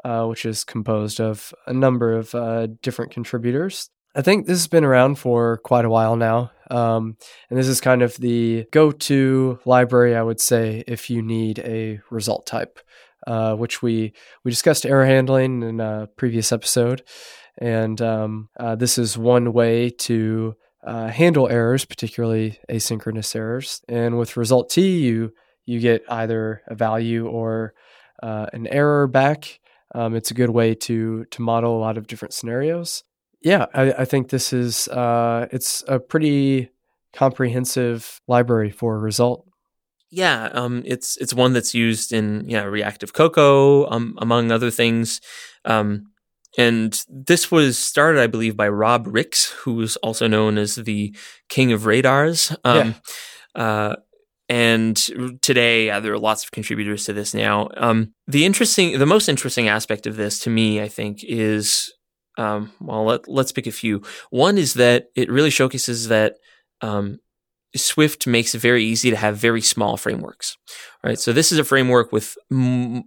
uh, 0.03 0.25
which 0.25 0.45
is 0.45 0.63
composed 0.63 1.19
of 1.19 1.53
a 1.67 1.73
number 1.73 2.13
of 2.13 2.33
uh, 2.35 2.67
different 2.81 3.11
contributors. 3.11 3.89
I 4.13 4.21
think 4.21 4.45
this 4.45 4.57
has 4.57 4.67
been 4.67 4.83
around 4.83 5.15
for 5.15 5.57
quite 5.57 5.85
a 5.85 5.89
while 5.89 6.15
now. 6.15 6.51
Um, 6.69 7.17
and 7.49 7.57
this 7.59 7.67
is 7.67 7.81
kind 7.81 8.01
of 8.01 8.15
the 8.17 8.65
go 8.71 8.91
to 8.91 9.59
library, 9.65 10.15
I 10.15 10.21
would 10.21 10.39
say, 10.39 10.83
if 10.87 11.09
you 11.09 11.21
need 11.21 11.59
a 11.59 11.99
result 12.09 12.45
type 12.45 12.79
uh, 13.27 13.55
which 13.55 13.81
we 13.81 14.13
we 14.43 14.51
discussed 14.51 14.85
error 14.85 15.05
handling 15.05 15.63
in 15.63 15.79
a 15.79 16.07
previous 16.15 16.51
episode, 16.51 17.03
and 17.57 18.01
um, 18.01 18.49
uh, 18.59 18.75
this 18.75 18.97
is 18.97 19.17
one 19.17 19.53
way 19.53 19.89
to 19.89 20.55
uh, 20.83 21.07
handle 21.07 21.47
errors, 21.47 21.85
particularly 21.85 22.59
asynchronous 22.69 23.35
errors. 23.35 23.81
And 23.87 24.17
with 24.17 24.37
result 24.37 24.69
t, 24.69 24.99
you 24.99 25.33
you 25.65 25.79
get 25.79 26.03
either 26.09 26.63
a 26.67 26.75
value 26.75 27.27
or 27.27 27.73
uh, 28.23 28.47
an 28.53 28.67
error 28.67 29.07
back 29.07 29.59
Um, 29.93 30.15
it's 30.15 30.31
a 30.31 30.33
good 30.33 30.49
way 30.49 30.75
to 30.75 31.25
to 31.25 31.41
model 31.41 31.77
a 31.77 31.79
lot 31.79 31.97
of 31.97 32.07
different 32.07 32.33
scenarios. 32.33 33.03
Yeah, 33.41 33.65
I, 33.73 33.91
I 33.93 34.05
think 34.05 34.29
this 34.29 34.53
is 34.53 34.87
uh, 34.87 35.47
it's 35.51 35.83
a 35.87 35.99
pretty 35.99 36.69
comprehensive 37.13 38.21
library 38.27 38.71
for 38.71 38.95
a 38.95 38.99
result. 38.99 39.47
Yeah, 40.09 40.49
um, 40.53 40.83
it's 40.85 41.17
it's 41.17 41.33
one 41.33 41.53
that's 41.53 41.73
used 41.73 42.13
in 42.13 42.47
yeah 42.47 42.63
reactive 42.63 43.13
Cocoa 43.13 43.89
um, 43.89 44.15
among 44.17 44.51
other 44.51 44.71
things. 44.71 45.21
Um, 45.65 46.07
and 46.57 47.01
this 47.09 47.49
was 47.49 47.79
started, 47.79 48.21
I 48.21 48.27
believe, 48.27 48.57
by 48.57 48.67
Rob 48.67 49.07
Rix, 49.07 49.51
who's 49.51 49.95
also 49.97 50.27
known 50.27 50.57
as 50.57 50.75
the 50.75 51.15
king 51.47 51.71
of 51.71 51.85
radars. 51.85 52.53
Um, 52.65 52.95
yeah. 53.55 53.63
uh, 53.63 53.95
and 54.51 54.97
today, 55.41 55.89
uh, 55.89 56.01
there 56.01 56.11
are 56.11 56.19
lots 56.19 56.43
of 56.43 56.51
contributors 56.51 57.05
to 57.05 57.13
this 57.13 57.33
now. 57.33 57.69
Um, 57.77 58.13
the 58.27 58.45
interesting, 58.45 58.99
the 58.99 59.05
most 59.05 59.29
interesting 59.29 59.69
aspect 59.69 60.05
of 60.05 60.17
this 60.17 60.39
to 60.39 60.49
me, 60.49 60.81
I 60.81 60.89
think, 60.89 61.23
is 61.23 61.89
um, 62.37 62.69
well, 62.81 63.05
let, 63.05 63.29
us 63.29 63.53
pick 63.53 63.65
a 63.65 63.71
few. 63.71 64.01
One 64.29 64.57
is 64.57 64.73
that 64.73 65.05
it 65.15 65.31
really 65.31 65.51
showcases 65.51 66.09
that 66.09 66.35
um, 66.81 67.19
Swift 67.77 68.27
makes 68.27 68.53
it 68.53 68.59
very 68.59 68.83
easy 68.83 69.09
to 69.09 69.15
have 69.15 69.37
very 69.37 69.61
small 69.61 69.95
frameworks. 69.95 70.57
Right, 71.01 71.17
so 71.17 71.31
this 71.31 71.53
is 71.53 71.57
a 71.57 71.63
framework 71.63 72.11
with 72.11 72.35
m- 72.51 73.05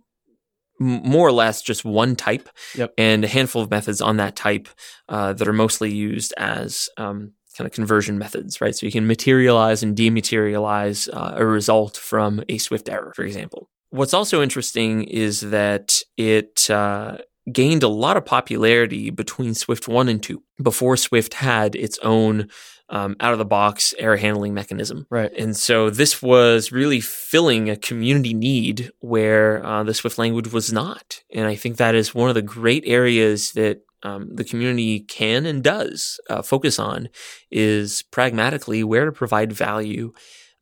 more 0.80 1.28
or 1.28 1.32
less 1.32 1.60
just 1.60 1.84
one 1.84 2.16
type 2.16 2.48
yep. 2.74 2.94
and 2.96 3.22
a 3.22 3.28
handful 3.28 3.60
of 3.60 3.70
methods 3.70 4.00
on 4.00 4.16
that 4.16 4.34
type 4.34 4.66
uh, 5.10 5.34
that 5.34 5.46
are 5.46 5.52
mostly 5.52 5.92
used 5.92 6.32
as 6.38 6.88
um, 6.96 7.32
kind 7.56 7.66
of 7.66 7.72
conversion 7.72 8.18
methods, 8.18 8.60
right? 8.60 8.74
So 8.74 8.86
you 8.86 8.92
can 8.92 9.06
materialize 9.06 9.82
and 9.82 9.96
dematerialize 9.96 11.08
uh, 11.12 11.34
a 11.36 11.46
result 11.46 11.96
from 11.96 12.42
a 12.48 12.58
Swift 12.58 12.88
error, 12.88 13.12
for 13.14 13.24
example. 13.24 13.68
What's 13.90 14.14
also 14.14 14.42
interesting 14.42 15.04
is 15.04 15.40
that 15.40 16.00
it 16.16 16.68
uh, 16.68 17.18
gained 17.52 17.82
a 17.82 17.88
lot 17.88 18.16
of 18.16 18.24
popularity 18.24 19.10
between 19.10 19.54
Swift 19.54 19.86
1 19.86 20.08
and 20.08 20.22
2 20.22 20.42
before 20.62 20.96
Swift 20.96 21.34
had 21.34 21.76
its 21.76 21.98
own 21.98 22.48
um, 22.88 23.16
out 23.20 23.32
of 23.32 23.38
the 23.38 23.44
box 23.44 23.94
error 23.98 24.16
handling 24.16 24.54
mechanism. 24.54 25.06
Right. 25.10 25.32
And 25.36 25.56
so 25.56 25.90
this 25.90 26.20
was 26.22 26.70
really 26.70 27.00
filling 27.00 27.70
a 27.70 27.76
community 27.76 28.34
need 28.34 28.90
where 29.00 29.64
uh, 29.64 29.84
the 29.84 29.94
Swift 29.94 30.18
language 30.18 30.52
was 30.52 30.72
not. 30.72 31.22
And 31.32 31.46
I 31.46 31.54
think 31.54 31.76
that 31.76 31.94
is 31.94 32.14
one 32.14 32.28
of 32.28 32.34
the 32.34 32.42
great 32.42 32.84
areas 32.86 33.52
that 33.52 33.82
um, 34.04 34.28
the 34.32 34.44
community 34.44 35.00
can 35.00 35.46
and 35.46 35.64
does 35.64 36.20
uh, 36.30 36.42
focus 36.42 36.78
on 36.78 37.08
is 37.50 38.02
pragmatically 38.10 38.84
where 38.84 39.06
to 39.06 39.12
provide 39.12 39.52
value. 39.52 40.12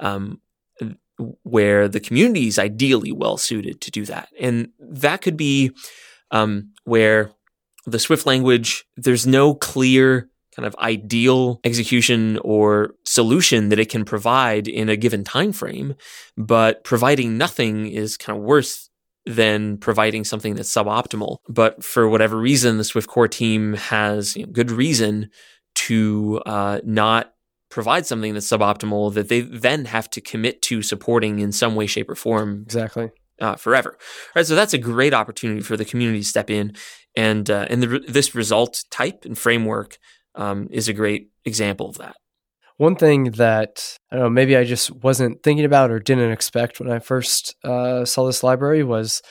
Um, 0.01 0.41
where 1.43 1.89
the 1.89 2.01
community 2.01 2.49
is 2.49 2.59
ideally 2.59 3.13
well 3.13 3.37
suited 3.37 3.81
to 3.81 3.91
do 3.91 4.05
that. 4.07 4.29
And 4.41 4.71
that 4.81 5.23
could 5.23 5.37
be 5.37 5.71
um, 6.31 6.73
where 6.85 7.31
the 7.87 7.99
Swift 7.99 8.27
language, 8.27 8.85
there's 8.97 9.27
no 9.27 9.55
clear 9.55 10.31
kind 10.57 10.67
of 10.67 10.75
ideal 10.77 11.61
execution 11.65 12.39
or 12.45 12.95
solution 13.05 13.71
that 13.71 13.79
it 13.79 13.89
can 13.89 14.05
provide 14.05 14.69
in 14.69 14.89
a 14.89 14.97
given 14.97 15.25
time 15.25 15.51
frame 15.51 15.95
but 16.37 16.85
providing 16.85 17.39
nothing 17.39 17.87
is 17.87 18.19
kind 18.19 18.39
of 18.39 18.45
worse 18.45 18.91
than 19.25 19.76
providing 19.79 20.25
something 20.25 20.55
that's 20.55 20.73
suboptimal 20.73 21.38
but 21.49 21.83
for 21.85 22.09
whatever 22.09 22.37
reason 22.37 22.79
the 22.79 22.85
swift 22.85 23.09
core 23.09 23.29
team 23.29 23.75
has 23.75 24.37
you 24.37 24.45
know, 24.45 24.52
good 24.52 24.71
reason 24.71 25.31
to 25.75 26.41
uh, 26.45 26.81
not 26.85 27.33
provide 27.71 28.07
something 28.07 28.35
that's 28.35 28.49
suboptimal 28.49 29.14
that 29.14 29.29
they 29.29 29.41
then 29.41 29.87
have 29.87 30.11
to 30.11 30.21
commit 30.21 30.61
to 30.61 30.83
supporting 30.83 31.38
in 31.38 31.50
some 31.52 31.75
way 31.75 31.87
shape 31.87 32.11
or 32.11 32.14
form 32.14 32.62
exactly 32.67 33.11
uh, 33.41 33.57
forever. 33.57 33.99
Right, 34.37 34.47
so 34.47 34.55
that's 34.55 34.75
a 34.75 34.79
great 34.79 35.14
opportunity 35.14 35.62
for 35.62 35.76
the 35.76 35.85
community 35.85 36.21
to 36.21 36.26
step 36.26 36.50
in, 36.50 36.75
and 37.17 37.50
uh, 37.50 37.67
and 37.69 37.83
the, 37.83 38.05
this 38.07 38.35
result 38.35 38.85
type 38.91 39.25
and 39.25 39.38
framework 39.38 39.99
um, 40.35 40.69
is 40.71 40.88
a 40.88 40.93
great 40.93 41.31
example 41.45 41.88
of 41.88 41.99
that. 41.99 42.17
One 42.76 42.97
thing 42.97 43.33
that 43.33 43.99
I 44.11 44.17
don't 44.17 44.25
know, 44.25 44.31
maybe 44.31 44.57
I 44.57 44.64
just 44.64 44.91
wasn't 44.91 45.43
thinking 45.43 45.65
about 45.65 45.91
or 45.91 45.99
didn't 45.99 46.32
expect 46.32 46.80
when 46.80 46.91
I 46.91 46.99
first 46.99 47.54
uh, 47.65 48.04
saw 48.04 48.26
this 48.26 48.43
library 48.43 48.82
was, 48.82 49.23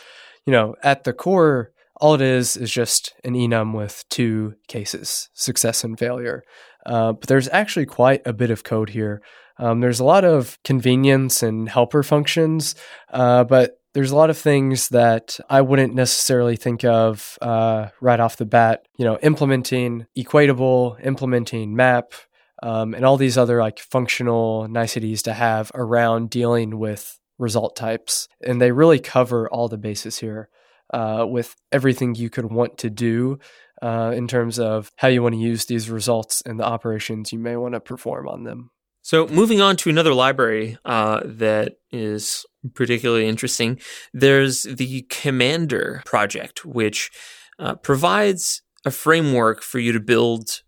you 0.46 0.54
know, 0.54 0.76
at 0.84 1.04
the 1.04 1.14
core, 1.14 1.72
all 1.98 2.16
it 2.16 2.22
is 2.22 2.58
is 2.58 2.72
just 2.72 3.14
an 3.24 3.34
enum 3.34 3.76
with 3.76 4.04
two 4.10 4.56
cases, 4.68 5.30
success 5.34 5.84
and 5.84 5.98
failure. 5.98 6.44
Uh, 6.86 7.14
but 7.14 7.28
there's 7.28 7.50
actually 7.50 7.86
quite 7.86 8.22
a 8.26 8.34
bit 8.34 8.50
of 8.50 8.64
code 8.64 8.90
here. 8.90 9.22
Um, 9.58 9.82
there's 9.82 10.00
a 10.00 10.06
lot 10.06 10.26
of 10.26 10.58
convenience 10.64 11.44
and 11.44 11.70
helper 11.70 12.02
functions, 12.02 12.74
uh, 13.12 13.44
but 13.44 13.78
there's 13.94 14.12
a 14.12 14.16
lot 14.16 14.30
of 14.30 14.38
things 14.38 14.90
that 14.90 15.40
I 15.50 15.62
wouldn't 15.62 15.94
necessarily 15.94 16.56
think 16.56 16.84
of 16.84 17.38
uh, 17.42 17.90
right 18.00 18.20
off 18.20 18.38
the 18.38 18.46
bat. 18.46 18.86
You 18.98 19.06
know, 19.06 19.20
implementing 19.22 20.08
equatable, 20.18 21.04
implementing 21.06 21.76
map, 21.76 22.14
um, 22.62 22.94
and 22.94 23.06
all 23.06 23.18
these 23.18 23.38
other 23.38 23.60
like 23.60 23.80
functional 23.80 24.68
niceties 24.68 25.24
to 25.24 25.34
have 25.34 25.72
around 25.74 26.30
dealing 26.30 26.78
with 26.78 27.20
result 27.38 27.76
types. 27.76 28.28
And 28.46 28.62
they 28.62 28.72
really 28.72 29.00
cover 29.00 29.50
all 29.50 29.68
the 29.68 29.78
bases 29.78 30.18
here 30.20 30.50
uh, 30.94 31.26
with 31.28 31.56
everything 31.72 32.16
you 32.16 32.30
could 32.30 32.52
want 32.52 32.78
to 32.80 32.90
do 32.90 33.40
uh, 33.82 34.14
in 34.16 34.28
terms 34.28 34.60
of 34.60 34.92
how 34.98 35.08
you 35.08 35.24
want 35.24 35.34
to 35.34 35.42
use 35.42 35.66
these 35.66 35.90
results 35.90 36.42
and 36.46 36.60
the 36.60 36.66
operations 36.66 37.32
you 37.32 37.40
may 37.40 37.56
want 37.56 37.74
to 37.74 37.80
perform 37.80 38.28
on 38.28 38.44
them. 38.44 38.70
So, 39.04 39.28
moving 39.28 39.62
on 39.62 39.78
to 39.78 39.90
another 39.90 40.14
library 40.14 40.78
uh, 40.86 41.22
that 41.26 41.78
is 41.92 42.46
particularly 42.76 43.28
interesting, 43.28 43.80
there's 44.14 44.64
the 44.64 45.08
Commander 45.10 46.04
project, 46.06 46.64
which 46.64 47.10
uh, 47.58 47.76
provides 47.76 48.62
a 48.86 48.92
framework 48.92 49.64
for 49.64 49.80
you 49.80 49.92
to 49.92 50.00
build 50.00 50.62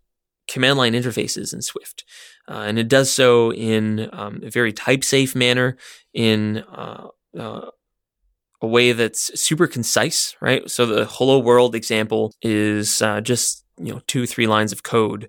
command 0.48 0.78
line 0.78 0.92
interfaces 0.92 1.52
in 1.52 1.62
Swift. 1.62 2.04
Uh, 2.48 2.64
and 2.66 2.78
it 2.78 2.88
does 2.88 3.10
so 3.10 3.52
in 3.52 4.08
um, 4.12 4.40
a 4.42 4.50
very 4.50 4.72
type 4.72 5.04
safe 5.04 5.34
manner, 5.34 5.76
in 6.12 6.58
uh, 6.58 7.08
uh, 7.38 7.70
a 8.60 8.66
way 8.66 8.92
that's 8.92 9.38
super 9.40 9.66
concise, 9.66 10.36
right? 10.40 10.70
So, 10.70 10.86
the 10.86 11.06
Hello 11.06 11.38
World 11.38 11.74
example 11.74 12.32
is 12.42 13.00
uh, 13.00 13.20
just 13.20 13.64
you 13.78 13.92
know 13.92 14.00
two, 14.06 14.26
three 14.26 14.46
lines 14.46 14.72
of 14.72 14.82
code. 14.82 15.28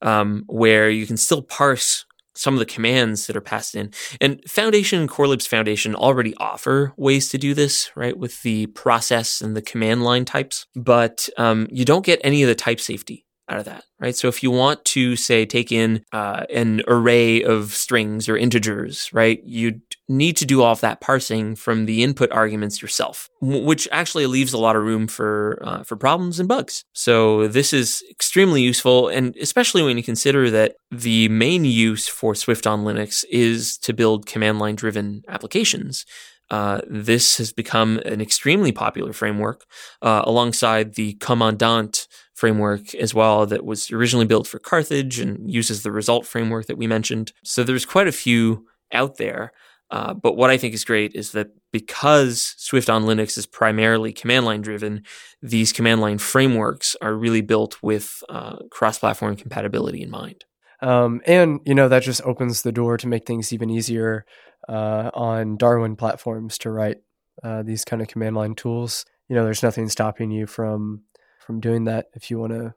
Um, 0.00 0.42
where 0.48 0.90
you 0.90 1.06
can 1.06 1.16
still 1.16 1.42
parse 1.42 2.04
some 2.34 2.54
of 2.54 2.58
the 2.58 2.66
commands 2.66 3.26
that 3.26 3.36
are 3.36 3.40
passed 3.40 3.74
in. 3.74 3.92
And 4.20 4.42
Foundation 4.48 5.00
and 5.00 5.08
Corelibs 5.08 5.46
Foundation 5.46 5.94
already 5.94 6.34
offer 6.38 6.92
ways 6.96 7.28
to 7.28 7.38
do 7.38 7.54
this, 7.54 7.90
right, 7.94 8.16
with 8.16 8.42
the 8.42 8.66
process 8.68 9.40
and 9.40 9.56
the 9.56 9.62
command 9.62 10.02
line 10.02 10.24
types, 10.24 10.66
but 10.74 11.28
um, 11.36 11.68
you 11.70 11.84
don't 11.84 12.04
get 12.04 12.20
any 12.24 12.42
of 12.42 12.48
the 12.48 12.54
type 12.54 12.80
safety 12.80 13.26
out 13.48 13.58
of 13.58 13.64
that, 13.64 13.84
right? 14.00 14.14
So 14.14 14.28
if 14.28 14.42
you 14.42 14.50
want 14.50 14.84
to 14.86 15.16
say 15.16 15.44
take 15.44 15.72
in 15.72 16.04
uh, 16.12 16.44
an 16.52 16.82
array 16.86 17.42
of 17.42 17.72
strings 17.72 18.28
or 18.28 18.36
integers, 18.36 19.10
right, 19.12 19.40
you 19.44 19.80
need 20.08 20.36
to 20.38 20.46
do 20.46 20.62
all 20.62 20.72
of 20.72 20.80
that 20.80 21.00
parsing 21.00 21.54
from 21.56 21.86
the 21.86 22.02
input 22.02 22.30
arguments 22.30 22.80
yourself, 22.80 23.28
which 23.40 23.88
actually 23.90 24.26
leaves 24.26 24.52
a 24.52 24.58
lot 24.58 24.76
of 24.76 24.82
room 24.82 25.06
for 25.06 25.58
uh, 25.62 25.82
for 25.82 25.96
problems 25.96 26.38
and 26.38 26.48
bugs. 26.48 26.84
So 26.92 27.48
this 27.48 27.72
is 27.72 28.02
extremely 28.10 28.62
useful, 28.62 29.08
and 29.08 29.36
especially 29.36 29.82
when 29.82 29.96
you 29.96 30.02
consider 30.02 30.50
that 30.50 30.76
the 30.90 31.28
main 31.28 31.64
use 31.64 32.06
for 32.08 32.34
Swift 32.34 32.66
on 32.66 32.84
Linux 32.84 33.24
is 33.30 33.76
to 33.78 33.92
build 33.92 34.26
command 34.26 34.58
line 34.58 34.76
driven 34.76 35.22
applications. 35.28 36.04
Uh, 36.52 36.82
this 36.86 37.38
has 37.38 37.50
become 37.50 37.98
an 38.04 38.20
extremely 38.20 38.72
popular 38.72 39.14
framework 39.14 39.64
uh, 40.02 40.20
alongside 40.26 40.96
the 40.96 41.14
Commandant 41.14 42.06
framework 42.34 42.94
as 42.94 43.14
well 43.14 43.46
that 43.46 43.64
was 43.64 43.90
originally 43.90 44.26
built 44.26 44.46
for 44.46 44.58
Carthage 44.58 45.18
and 45.18 45.50
uses 45.50 45.82
the 45.82 45.90
result 45.90 46.26
framework 46.26 46.66
that 46.66 46.76
we 46.76 46.86
mentioned. 46.86 47.32
So 47.42 47.64
there's 47.64 47.86
quite 47.86 48.06
a 48.06 48.12
few 48.12 48.66
out 48.92 49.16
there. 49.16 49.52
Uh, 49.90 50.12
but 50.12 50.36
what 50.36 50.50
I 50.50 50.58
think 50.58 50.74
is 50.74 50.84
great 50.84 51.14
is 51.14 51.32
that 51.32 51.48
because 51.72 52.54
Swift 52.58 52.90
on 52.90 53.04
Linux 53.04 53.38
is 53.38 53.46
primarily 53.46 54.12
command 54.12 54.44
line 54.44 54.60
driven, 54.60 55.04
these 55.40 55.72
command 55.72 56.02
line 56.02 56.18
frameworks 56.18 56.96
are 57.00 57.14
really 57.14 57.40
built 57.40 57.82
with 57.82 58.22
uh, 58.28 58.56
cross 58.70 58.98
platform 58.98 59.36
compatibility 59.36 60.02
in 60.02 60.10
mind. 60.10 60.44
Um, 60.82 61.22
and, 61.26 61.60
you 61.64 61.74
know, 61.74 61.88
that 61.88 62.02
just 62.02 62.22
opens 62.22 62.62
the 62.62 62.72
door 62.72 62.96
to 62.98 63.06
make 63.06 63.24
things 63.24 63.52
even 63.52 63.70
easier 63.70 64.26
uh, 64.68 65.10
on 65.14 65.56
Darwin 65.56 65.96
platforms 65.96 66.58
to 66.58 66.70
write 66.70 66.98
uh, 67.42 67.62
these 67.62 67.84
kind 67.84 68.02
of 68.02 68.08
command 68.08 68.36
line 68.36 68.54
tools. 68.54 69.06
You 69.28 69.36
know, 69.36 69.44
there's 69.44 69.62
nothing 69.62 69.88
stopping 69.88 70.30
you 70.30 70.46
from 70.46 71.04
from 71.46 71.60
doing 71.60 71.84
that 71.84 72.06
if 72.14 72.30
you 72.30 72.38
want 72.38 72.52
to 72.52 72.74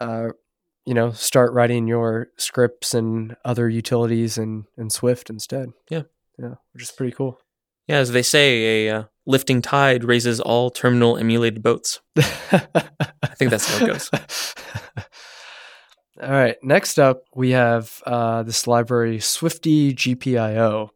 uh, 0.00 0.28
you 0.84 0.94
know 0.94 1.10
start 1.10 1.52
writing 1.52 1.86
your 1.86 2.28
scripts 2.36 2.94
and 2.94 3.36
other 3.44 3.68
utilities 3.68 4.38
in 4.38 4.64
in 4.78 4.90
swift 4.90 5.28
instead. 5.28 5.70
Yeah. 5.90 6.02
Yeah 6.38 6.54
which 6.72 6.82
is 6.82 6.92
pretty 6.92 7.12
cool. 7.12 7.40
Yeah 7.86 7.98
as 7.98 8.12
they 8.12 8.22
say 8.22 8.86
a 8.86 8.94
uh, 8.94 9.04
lifting 9.26 9.60
tide 9.62 10.04
raises 10.04 10.40
all 10.40 10.70
terminal 10.70 11.16
emulated 11.16 11.62
boats. 11.62 12.00
I 12.16 13.34
think 13.36 13.50
that's 13.50 13.66
how 13.66 13.84
it 13.84 13.88
goes 13.88 14.10
all 16.22 16.30
right 16.30 16.56
next 16.62 16.98
up 16.98 17.24
we 17.34 17.50
have 17.50 18.02
uh, 18.06 18.42
this 18.42 18.66
library 18.66 19.18
SwiftyGPIO 19.18 20.90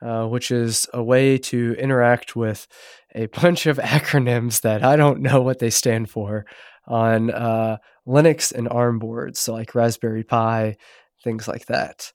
uh, 0.00 0.26
which 0.26 0.50
is 0.50 0.86
a 0.94 1.02
way 1.02 1.38
to 1.38 1.74
interact 1.78 2.36
with 2.36 2.66
a 3.14 3.26
bunch 3.42 3.66
of 3.66 3.78
acronyms 3.78 4.60
that 4.62 4.84
I 4.84 4.96
don't 4.96 5.20
know 5.20 5.42
what 5.42 5.58
they 5.58 5.70
stand 5.70 6.10
for 6.10 6.46
on 6.86 7.30
uh, 7.30 7.78
Linux 8.06 8.52
and 8.52 8.68
ARM 8.68 8.98
boards, 8.98 9.38
so 9.38 9.52
like 9.52 9.74
Raspberry 9.74 10.24
Pi, 10.24 10.76
things 11.22 11.46
like 11.46 11.66
that. 11.66 12.12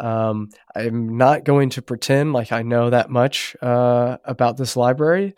Um, 0.00 0.48
I'm 0.74 1.16
not 1.16 1.44
going 1.44 1.70
to 1.70 1.82
pretend 1.82 2.32
like 2.32 2.50
I 2.50 2.62
know 2.62 2.90
that 2.90 3.10
much 3.10 3.56
uh, 3.60 4.16
about 4.24 4.56
this 4.56 4.76
library, 4.76 5.34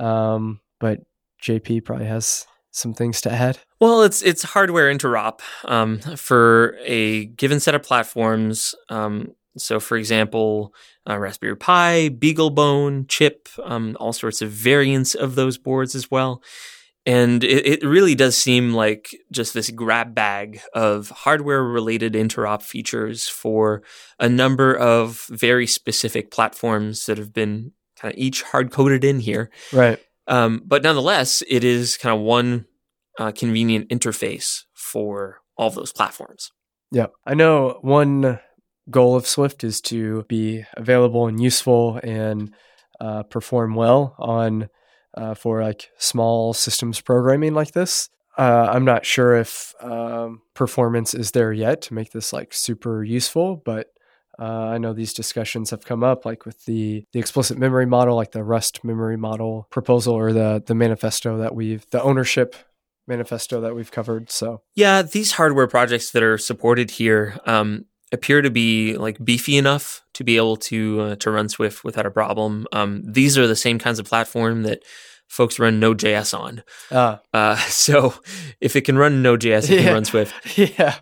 um, 0.00 0.60
but 0.80 1.00
JP 1.42 1.84
probably 1.84 2.06
has 2.06 2.46
some 2.72 2.92
things 2.92 3.20
to 3.22 3.32
add. 3.32 3.58
Well, 3.80 4.02
it's 4.02 4.22
it's 4.22 4.42
hardware 4.42 4.92
interop 4.92 5.40
um, 5.64 5.98
for 5.98 6.76
a 6.82 7.26
given 7.26 7.60
set 7.60 7.74
of 7.74 7.82
platforms. 7.82 8.74
Um, 8.88 9.32
so, 9.58 9.80
for 9.80 9.96
example, 9.96 10.74
uh, 11.08 11.18
Raspberry 11.18 11.56
Pi, 11.56 12.10
BeagleBone, 12.10 13.08
Chip, 13.08 13.48
um, 13.64 13.96
all 14.00 14.12
sorts 14.12 14.42
of 14.42 14.50
variants 14.50 15.14
of 15.14 15.34
those 15.34 15.58
boards 15.58 15.94
as 15.94 16.10
well. 16.10 16.42
And 17.04 17.44
it, 17.44 17.66
it 17.66 17.84
really 17.84 18.14
does 18.16 18.36
seem 18.36 18.74
like 18.74 19.16
just 19.30 19.54
this 19.54 19.70
grab 19.70 20.14
bag 20.14 20.60
of 20.74 21.10
hardware 21.10 21.62
related 21.62 22.14
interop 22.14 22.62
features 22.62 23.28
for 23.28 23.82
a 24.18 24.28
number 24.28 24.74
of 24.74 25.26
very 25.30 25.68
specific 25.68 26.32
platforms 26.32 27.06
that 27.06 27.16
have 27.16 27.32
been 27.32 27.72
kind 27.96 28.12
of 28.12 28.18
each 28.18 28.42
hard 28.42 28.72
coded 28.72 29.04
in 29.04 29.20
here. 29.20 29.50
Right. 29.72 30.00
Um, 30.26 30.62
but 30.66 30.82
nonetheless, 30.82 31.44
it 31.48 31.62
is 31.62 31.96
kind 31.96 32.14
of 32.16 32.22
one 32.22 32.66
uh, 33.18 33.32
convenient 33.32 33.88
interface 33.88 34.64
for 34.74 35.40
all 35.56 35.70
those 35.70 35.92
platforms. 35.92 36.52
Yeah. 36.92 37.06
I 37.24 37.34
know 37.34 37.78
one 37.82 38.38
goal 38.90 39.16
of 39.16 39.26
Swift 39.26 39.64
is 39.64 39.80
to 39.82 40.24
be 40.28 40.64
available 40.74 41.26
and 41.26 41.42
useful 41.42 42.00
and 42.02 42.54
uh, 43.00 43.24
perform 43.24 43.74
well 43.74 44.14
on 44.18 44.68
uh, 45.14 45.34
for 45.34 45.62
like 45.62 45.90
small 45.98 46.52
systems 46.52 47.00
programming 47.00 47.54
like 47.54 47.72
this. 47.72 48.08
Uh, 48.38 48.68
I'm 48.70 48.84
not 48.84 49.06
sure 49.06 49.34
if 49.36 49.74
um, 49.80 50.42
performance 50.54 51.14
is 51.14 51.30
there 51.30 51.52
yet 51.52 51.80
to 51.82 51.94
make 51.94 52.12
this 52.12 52.32
like 52.32 52.52
super 52.52 53.02
useful, 53.02 53.56
but 53.64 53.88
uh, 54.38 54.42
I 54.42 54.78
know 54.78 54.92
these 54.92 55.14
discussions 55.14 55.70
have 55.70 55.86
come 55.86 56.04
up, 56.04 56.26
like 56.26 56.44
with 56.44 56.62
the 56.66 57.06
the 57.12 57.18
explicit 57.18 57.56
memory 57.56 57.86
model, 57.86 58.14
like 58.14 58.32
the 58.32 58.44
Rust 58.44 58.84
memory 58.84 59.16
model 59.16 59.66
proposal, 59.70 60.14
or 60.14 60.34
the 60.34 60.62
the 60.64 60.74
manifesto 60.74 61.38
that 61.38 61.54
we've 61.54 61.86
the 61.90 62.02
ownership 62.02 62.54
manifesto 63.06 63.60
that 63.60 63.74
we've 63.74 63.90
covered. 63.92 64.30
So 64.30 64.62
yeah, 64.74 65.02
these 65.02 65.32
hardware 65.32 65.66
projects 65.66 66.10
that 66.12 66.22
are 66.22 66.38
supported 66.38 66.90
here, 66.90 67.38
um, 67.46 67.84
appear 68.12 68.40
to 68.40 68.50
be 68.50 68.96
like 68.96 69.22
beefy 69.24 69.56
enough 69.56 70.02
to 70.14 70.22
be 70.24 70.36
able 70.36 70.56
to 70.56 71.00
uh, 71.00 71.16
to 71.16 71.30
run 71.30 71.48
Swift 71.48 71.82
without 71.84 72.06
a 72.06 72.10
problem. 72.10 72.66
Um, 72.72 73.02
these 73.04 73.36
are 73.36 73.46
the 73.48 73.56
same 73.56 73.78
kinds 73.80 73.98
of 73.98 74.06
platform 74.06 74.62
that 74.62 74.82
folks 75.28 75.58
run 75.58 75.80
Node.js 75.80 76.32
on. 76.38 76.62
uh, 76.92 77.16
Uh, 77.34 77.56
so 77.68 78.14
if 78.60 78.76
it 78.76 78.82
can 78.82 78.96
run 78.96 79.22
Node.js, 79.22 79.64
it 79.70 79.76
Yeah. 79.76 79.82
can 79.82 79.92
run 79.94 80.04
Swift. 80.04 80.34
yeah, 80.58 80.94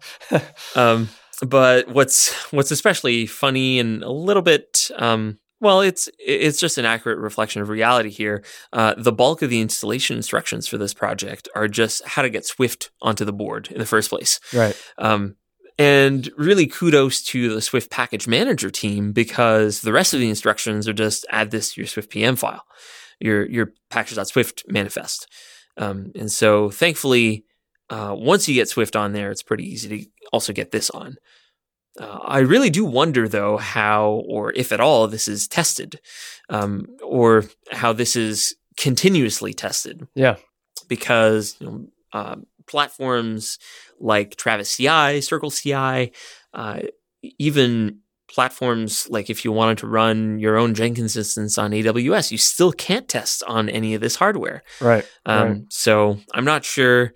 Um, 0.75 1.11
but 1.47 1.89
what's 1.89 2.33
what's 2.53 2.71
especially 2.71 3.27
funny 3.27 3.79
and 3.79 4.03
a 4.03 4.11
little 4.11 4.43
bit 4.43 4.91
um, 4.97 5.39
well, 5.65 5.81
it's 5.81 6.11
it's 6.19 6.61
just 6.61 6.77
an 6.77 6.85
accurate 6.85 7.19
reflection 7.19 7.63
of 7.63 7.71
reality 7.71 8.11
here. 8.11 8.45
Uh, 8.73 8.95
the 8.99 9.13
bulk 9.13 9.41
of 9.41 9.49
the 9.49 9.63
installation 9.63 10.15
instructions 10.15 10.69
for 10.69 10.77
this 10.77 10.93
project 10.93 11.49
are 11.57 11.67
just 11.67 12.05
how 12.07 12.21
to 12.21 12.29
get 12.29 12.45
Swift 12.45 12.91
onto 13.01 13.25
the 13.25 13.33
board 13.33 13.69
in 13.73 13.79
the 13.79 13.87
first 13.87 14.11
place. 14.11 14.39
right. 14.53 14.77
Um, 14.99 15.37
and 15.79 16.31
really 16.37 16.67
kudos 16.67 17.23
to 17.23 17.53
the 17.53 17.63
Swift 17.63 17.91
package 17.91 18.29
manager 18.29 18.71
team 18.71 19.13
because 19.13 19.81
the 19.81 19.93
rest 19.93 20.15
of 20.15 20.21
the 20.21 20.29
instructions 20.29 20.87
are 20.87 20.93
just 20.93 21.27
add 21.31 21.51
this 21.51 21.73
to 21.73 21.81
your 21.81 21.89
Swift 21.89 22.11
PM 22.11 22.37
file, 22.37 22.65
your 23.19 23.49
your 23.49 23.73
package.swift 23.89 24.65
manifest. 24.69 25.27
Um, 25.79 26.13
and 26.15 26.31
so 26.31 26.69
thankfully, 26.69 27.47
uh, 27.89 28.15
once 28.17 28.47
you 28.49 28.55
get 28.55 28.69
Swift 28.69 28.95
on 28.97 29.13
there, 29.13 29.31
it's 29.31 29.43
pretty 29.43 29.65
easy 29.65 29.89
to 29.89 30.11
also 30.31 30.53
get 30.53 30.73
this 30.73 30.91
on. 30.91 31.17
Uh, 32.01 32.19
I 32.23 32.39
really 32.41 32.71
do 32.71 32.85
wonder, 32.85 33.29
though, 33.29 33.57
how 33.57 34.25
or 34.27 34.53
if 34.55 34.73
at 34.73 34.81
all 34.81 35.07
this 35.07 35.29
is 35.29 35.47
tested, 35.47 36.01
um, 36.49 36.87
or 37.03 37.45
how 37.71 37.93
this 37.93 38.17
is 38.17 38.55
continuously 38.77 39.55
tested 39.55 40.07
Yeah. 40.15 40.37
because 40.89 41.57
you 41.61 41.67
know, 41.67 41.87
uh, 42.13 42.37
platforms 42.67 43.59
like 44.01 44.37
Travis 44.37 44.77
CI, 44.77 45.21
Circle 45.21 45.51
CI, 45.53 46.11
uh, 46.53 46.81
even 47.39 47.99
platforms 48.29 49.07
like 49.11 49.31
if 49.31 49.45
you 49.45 49.53
wanted 49.53 49.79
to 49.79 49.87
run 49.87 50.39
your 50.41 50.57
own 50.57 50.75
Jenkins 50.75 51.17
instance 51.17 51.57
on 51.59 51.71
AWS, 51.71 52.33
you 52.33 52.39
still 52.39 52.73
can't 52.73 53.09
test 53.09 53.45
on 53.47 53.69
any 53.69 53.95
of 53.95 54.01
this 54.01 54.17
hardware. 54.17 54.63
Right. 54.81 55.05
Um, 55.25 55.49
Right. 55.49 55.61
So 55.71 56.19
I'm 56.33 56.45
not 56.45 56.65
sure. 56.65 57.13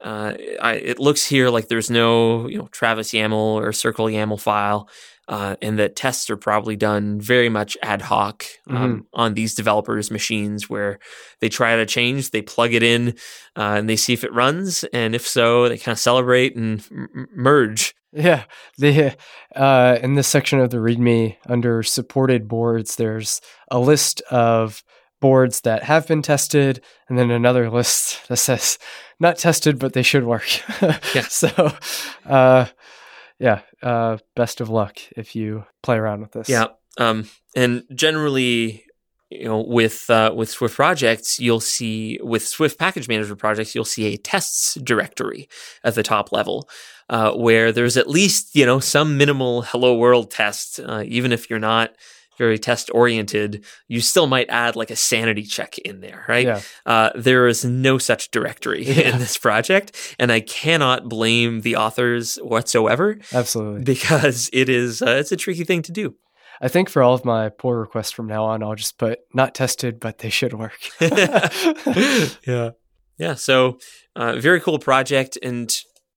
Uh, 0.00 0.34
I, 0.60 0.74
it 0.74 0.98
looks 0.98 1.26
here 1.26 1.50
like 1.50 1.68
there's 1.68 1.90
no, 1.90 2.48
you 2.48 2.58
know, 2.58 2.68
Travis 2.68 3.10
YAML 3.10 3.32
or 3.32 3.72
Circle 3.72 4.06
YAML 4.06 4.40
file, 4.40 4.88
uh, 5.26 5.56
and 5.60 5.78
that 5.78 5.96
tests 5.96 6.30
are 6.30 6.36
probably 6.36 6.76
done 6.76 7.20
very 7.20 7.48
much 7.48 7.76
ad 7.82 8.00
hoc 8.02 8.44
um, 8.68 9.06
on 9.12 9.34
these 9.34 9.54
developers' 9.54 10.10
machines, 10.10 10.70
where 10.70 10.98
they 11.40 11.48
try 11.48 11.76
to 11.76 11.84
change, 11.84 12.30
they 12.30 12.42
plug 12.42 12.72
it 12.72 12.82
in, 12.82 13.08
uh, 13.56 13.74
and 13.76 13.88
they 13.88 13.96
see 13.96 14.12
if 14.12 14.24
it 14.24 14.32
runs, 14.32 14.84
and 14.84 15.14
if 15.14 15.26
so, 15.26 15.68
they 15.68 15.76
kind 15.76 15.92
of 15.94 15.98
celebrate 15.98 16.56
and 16.56 16.86
m- 16.90 17.08
m- 17.14 17.28
merge. 17.34 17.94
Yeah, 18.10 18.44
the 18.78 19.16
uh, 19.54 19.98
in 20.02 20.14
this 20.14 20.28
section 20.28 20.60
of 20.60 20.70
the 20.70 20.78
README 20.78 21.36
under 21.46 21.82
supported 21.82 22.48
boards, 22.48 22.96
there's 22.96 23.42
a 23.70 23.78
list 23.78 24.22
of 24.30 24.82
boards 25.20 25.62
that 25.62 25.84
have 25.84 26.06
been 26.06 26.22
tested, 26.22 26.82
and 27.08 27.18
then 27.18 27.30
another 27.30 27.70
list 27.70 28.20
that 28.28 28.36
says 28.36 28.78
not 29.20 29.38
tested, 29.38 29.78
but 29.78 29.92
they 29.92 30.02
should 30.02 30.24
work. 30.24 30.48
Yeah. 31.14 31.22
So, 31.22 31.72
uh, 32.26 32.66
yeah, 33.38 33.60
uh, 33.82 34.18
best 34.36 34.60
of 34.60 34.68
luck 34.68 34.98
if 35.16 35.34
you 35.34 35.64
play 35.82 35.96
around 35.96 36.20
with 36.20 36.32
this. 36.32 36.48
Yeah. 36.48 36.66
Um, 36.98 37.28
and 37.54 37.84
generally, 37.94 38.84
you 39.30 39.44
know, 39.44 39.60
with 39.60 40.08
uh, 40.08 40.32
with 40.34 40.48
Swift 40.48 40.74
projects, 40.74 41.38
you'll 41.38 41.60
see 41.60 42.18
with 42.22 42.46
Swift 42.46 42.78
package 42.78 43.08
manager 43.08 43.36
projects, 43.36 43.74
you'll 43.74 43.84
see 43.84 44.06
a 44.06 44.16
tests 44.16 44.74
directory 44.74 45.48
at 45.84 45.94
the 45.94 46.02
top 46.02 46.32
level, 46.32 46.68
uh, 47.10 47.32
where 47.32 47.70
there's 47.70 47.96
at 47.96 48.08
least 48.08 48.54
you 48.54 48.64
know 48.64 48.80
some 48.80 49.16
minimal 49.16 49.62
hello 49.62 49.96
world 49.96 50.30
test, 50.30 50.80
uh, 50.80 51.02
even 51.06 51.30
if 51.32 51.50
you're 51.50 51.58
not 51.58 51.94
very 52.38 52.58
test 52.58 52.90
oriented, 52.94 53.64
you 53.88 54.00
still 54.00 54.26
might 54.26 54.48
add 54.48 54.76
like 54.76 54.90
a 54.90 54.96
sanity 54.96 55.42
check 55.42 55.76
in 55.78 56.00
there, 56.00 56.24
right? 56.28 56.46
Yeah. 56.46 56.60
Uh, 56.86 57.10
there 57.14 57.46
is 57.48 57.64
no 57.64 57.98
such 57.98 58.30
directory 58.30 58.84
Yeah. 58.84 59.12
in 59.12 59.18
this 59.18 59.36
project, 59.36 60.14
and 60.18 60.32
I 60.32 60.40
cannot 60.40 61.08
blame 61.08 61.60
the 61.60 61.76
authors 61.76 62.36
whatsoever 62.36 63.18
Absolutely. 63.34 63.82
because 63.84 64.48
it 64.52 64.68
is 64.68 65.02
uh, 65.02 65.16
it's 65.20 65.32
a 65.32 65.36
tricky 65.36 65.64
thing 65.64 65.82
to 65.82 65.92
do. 65.92 66.14
I 66.60 66.66
think 66.68 66.88
for 66.88 67.02
all 67.04 67.14
of 67.14 67.24
my 67.24 67.50
pull 67.50 67.72
requests 67.74 68.10
from 68.10 68.26
now 68.26 68.44
on, 68.46 68.62
I'll 68.64 68.74
just 68.74 68.98
put 68.98 69.20
not 69.34 69.54
tested, 69.54 70.00
but 70.00 70.18
they 70.18 70.30
should 70.30 70.54
work. 70.54 70.78
yeah. 71.00 72.70
Yeah. 73.18 73.34
So, 73.34 73.78
uh, 74.14 74.36
very 74.36 74.60
cool 74.60 74.78
project. 74.78 75.36
And 75.42 75.68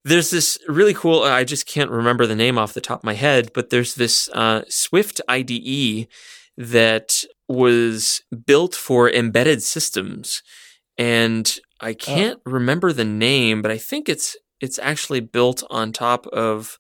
there's 0.03 0.29
this 0.29 0.57
really 0.67 0.93
cool, 0.93 1.23
I 1.23 1.43
just 1.43 1.65
can't 1.67 1.91
remember 1.91 2.25
the 2.25 2.35
name 2.35 2.57
off 2.57 2.73
the 2.73 2.81
top 2.81 2.99
of 2.99 3.03
my 3.03 3.13
head, 3.13 3.51
but 3.53 3.69
there's 3.69 3.95
this 3.95 4.29
uh, 4.33 4.63
Swift 4.67 5.21
IDE 5.27 6.07
that 6.57 7.23
was 7.47 8.21
built 8.45 8.75
for 8.75 9.09
embedded 9.09 9.61
systems. 9.63 10.41
And 10.97 11.59
I 11.79 11.93
can't 11.93 12.39
remember 12.45 12.93
the 12.93 13.05
name, 13.05 13.61
but 13.61 13.71
I 13.71 13.77
think 13.77 14.07
it's 14.09 14.35
it's 14.59 14.77
actually 14.77 15.21
built 15.21 15.63
on 15.71 15.91
top 15.91 16.27
of 16.27 16.77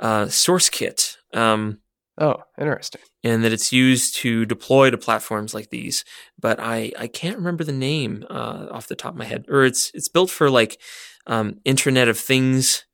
uh, 0.00 0.26
SourceKit. 0.26 1.16
Um, 1.32 1.78
Oh, 2.18 2.42
interesting. 2.58 3.02
and 3.24 3.44
that 3.44 3.52
it's 3.52 3.72
used 3.72 4.16
to 4.16 4.46
deploy 4.46 4.90
to 4.90 4.96
platforms 4.98 5.52
like 5.54 5.68
these. 5.70 6.04
But 6.38 6.58
I, 6.60 6.90
I 6.98 7.08
can't 7.08 7.36
remember 7.36 7.62
the 7.64 7.72
name 7.72 8.24
uh, 8.30 8.66
off 8.70 8.86
the 8.86 8.96
top 8.96 9.12
of 9.12 9.18
my 9.18 9.26
head. 9.26 9.44
Or 9.48 9.64
it's 9.64 9.90
it's 9.94 10.08
built 10.08 10.30
for 10.30 10.50
like 10.50 10.80
um, 11.26 11.60
Internet 11.64 12.08
of 12.08 12.18
Things 12.18 12.84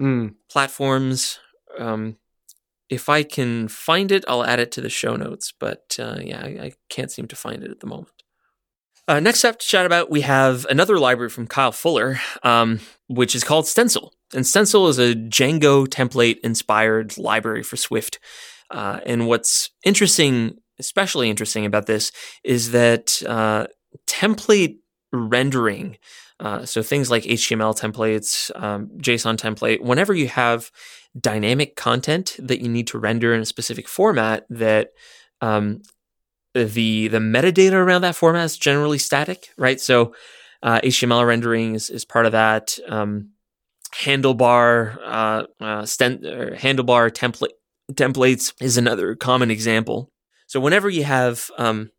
Mm, 0.00 0.34
platforms. 0.48 1.40
Um, 1.76 2.16
if 2.88 3.08
I 3.08 3.22
can 3.22 3.68
find 3.68 4.12
it, 4.12 4.24
I'll 4.28 4.44
add 4.44 4.60
it 4.60 4.70
to 4.72 4.80
the 4.80 4.88
show 4.88 5.16
notes. 5.16 5.52
But 5.58 5.96
uh, 5.98 6.18
yeah, 6.22 6.40
I, 6.40 6.48
I 6.48 6.72
can't 6.88 7.10
seem 7.10 7.26
to 7.28 7.36
find 7.36 7.62
it 7.62 7.70
at 7.70 7.80
the 7.80 7.86
moment. 7.86 8.22
Uh, 9.06 9.20
next 9.20 9.44
up 9.44 9.58
to 9.58 9.66
chat 9.66 9.86
about, 9.86 10.10
we 10.10 10.20
have 10.20 10.66
another 10.66 10.98
library 10.98 11.30
from 11.30 11.46
Kyle 11.46 11.72
Fuller, 11.72 12.20
um, 12.42 12.80
which 13.08 13.34
is 13.34 13.42
called 13.42 13.66
Stencil. 13.66 14.12
And 14.34 14.46
Stencil 14.46 14.88
is 14.88 14.98
a 14.98 15.14
Django 15.14 15.86
template 15.88 16.38
inspired 16.44 17.16
library 17.16 17.62
for 17.62 17.76
Swift. 17.76 18.18
Uh, 18.70 19.00
and 19.06 19.26
what's 19.26 19.70
interesting, 19.82 20.58
especially 20.78 21.30
interesting 21.30 21.64
about 21.64 21.86
this, 21.86 22.12
is 22.44 22.72
that 22.72 23.22
uh, 23.26 23.66
template 24.06 24.76
rendering, 25.10 25.96
uh, 26.40 26.64
so 26.64 26.82
things 26.82 27.10
like 27.10 27.24
HTML 27.24 27.78
templates, 27.78 28.50
um, 28.60 28.88
JSON 28.98 29.36
template, 29.36 29.80
whenever 29.80 30.14
you 30.14 30.28
have 30.28 30.70
dynamic 31.18 31.74
content 31.74 32.36
that 32.38 32.60
you 32.60 32.68
need 32.68 32.86
to 32.88 32.98
render 32.98 33.34
in 33.34 33.40
a 33.40 33.46
specific 33.46 33.88
format 33.88 34.46
that 34.50 34.90
um, 35.40 35.82
the 36.54 37.08
the 37.08 37.18
metadata 37.18 37.72
around 37.72 38.02
that 38.02 38.16
format 38.16 38.44
is 38.44 38.56
generally 38.56 38.98
static, 38.98 39.48
right? 39.56 39.80
So 39.80 40.14
uh, 40.62 40.80
HTML 40.80 41.26
rendering 41.26 41.74
is, 41.74 41.90
is 41.90 42.04
part 42.04 42.26
of 42.26 42.32
that. 42.32 42.78
Um, 42.88 43.30
handlebar 43.94 44.98
uh, 45.04 45.46
uh, 45.60 45.86
stent, 45.86 46.22
handlebar 46.22 47.10
template 47.10 47.52
templates 47.92 48.52
is 48.60 48.76
another 48.76 49.14
common 49.14 49.50
example. 49.50 50.10
So 50.46 50.60
whenever 50.60 50.88
you 50.88 51.04
have 51.04 51.50
um, 51.58 51.90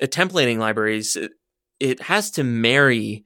templating 0.00 0.58
libraries, 0.58 1.16
it, 1.16 1.32
it, 1.80 2.00
has 2.02 2.30
to 2.32 2.44
marry 2.44 3.24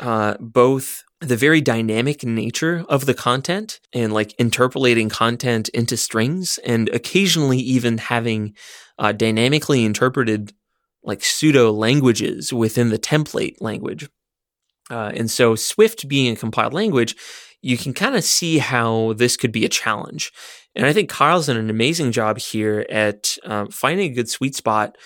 uh, 0.00 0.34
both 0.40 1.04
the 1.20 1.36
very 1.36 1.60
dynamic 1.60 2.24
nature 2.24 2.84
of 2.88 3.04
the 3.04 3.14
content 3.14 3.78
and 3.92 4.12
like 4.12 4.34
interpolating 4.38 5.10
content 5.10 5.68
into 5.70 5.96
strings 5.96 6.58
and 6.64 6.88
occasionally 6.88 7.58
even 7.58 7.98
having 7.98 8.54
uh, 8.98 9.12
dynamically 9.12 9.84
interpreted 9.84 10.52
like 11.02 11.22
pseudo 11.22 11.70
languages 11.70 12.52
within 12.52 12.88
the 12.88 12.98
template 12.98 13.56
language. 13.60 14.08
Uh, 14.90 15.12
and 15.14 15.30
so 15.30 15.54
Swift 15.54 16.08
being 16.08 16.32
a 16.32 16.36
compiled 16.36 16.74
language, 16.74 17.14
you 17.62 17.76
can 17.76 17.92
kind 17.92 18.16
of 18.16 18.24
see 18.24 18.58
how 18.58 19.12
this 19.14 19.36
could 19.36 19.52
be 19.52 19.64
a 19.64 19.68
challenge. 19.68 20.32
And 20.74 20.86
I 20.86 20.92
think 20.92 21.10
Kyle's 21.10 21.46
done 21.46 21.56
an 21.56 21.70
amazing 21.70 22.12
job 22.12 22.38
here 22.38 22.86
at 22.88 23.36
um, 23.44 23.68
finding 23.68 24.10
a 24.10 24.14
good 24.14 24.28
sweet 24.28 24.54
spot, 24.54 24.96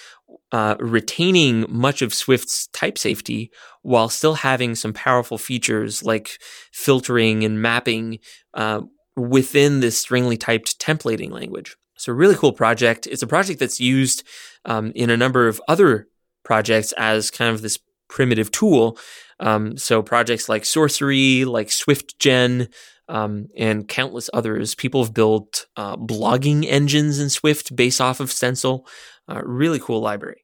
uh, 0.55 0.77
retaining 0.79 1.67
much 1.69 2.01
of 2.01 2.15
Swift's 2.15 2.69
type 2.69 2.97
safety 2.97 3.51
while 3.83 4.09
still 4.09 4.35
having 4.35 4.77
some 4.77 4.93
powerful 4.93 5.37
features 5.37 6.05
like 6.05 6.39
filtering 6.71 7.43
and 7.43 7.61
mapping 7.61 8.21
uh, 8.55 8.81
within 9.17 9.81
this 9.81 9.99
stringly 9.99 10.37
typed 10.37 10.79
templating 10.79 11.33
language. 11.33 11.77
So, 11.97 12.13
really 12.13 12.37
cool 12.37 12.53
project. 12.53 13.09
It's 13.09 13.23
a 13.23 13.27
project 13.27 13.59
that's 13.59 13.81
used 13.81 14.23
um, 14.65 14.93
in 14.95 15.11
a 15.11 15.17
number 15.17 15.49
of 15.49 15.61
other 15.67 16.07
projects 16.45 16.93
as 16.93 17.33
kind 17.33 17.53
of 17.53 17.61
this 17.61 17.81
primitive 18.09 18.53
tool. 18.53 18.97
Um, 19.41 19.77
so, 19.77 20.05
projects 20.05 20.49
like 20.49 20.65
Sorcery, 20.65 21.45
like 21.45 21.67
SwiftGen, 21.67 22.73
um, 23.09 23.49
and 23.57 23.89
countless 23.89 24.31
others. 24.33 24.77
People 24.77 25.03
have 25.03 25.13
built 25.13 25.67
uh, 25.77 25.97
blogging 25.97 26.65
engines 26.65 27.19
in 27.19 27.29
Swift 27.29 27.75
based 27.75 28.01
off 28.01 28.21
of 28.21 28.31
Stencil. 28.31 28.87
Uh, 29.29 29.43
really 29.45 29.81
cool 29.81 30.01
library. 30.01 30.44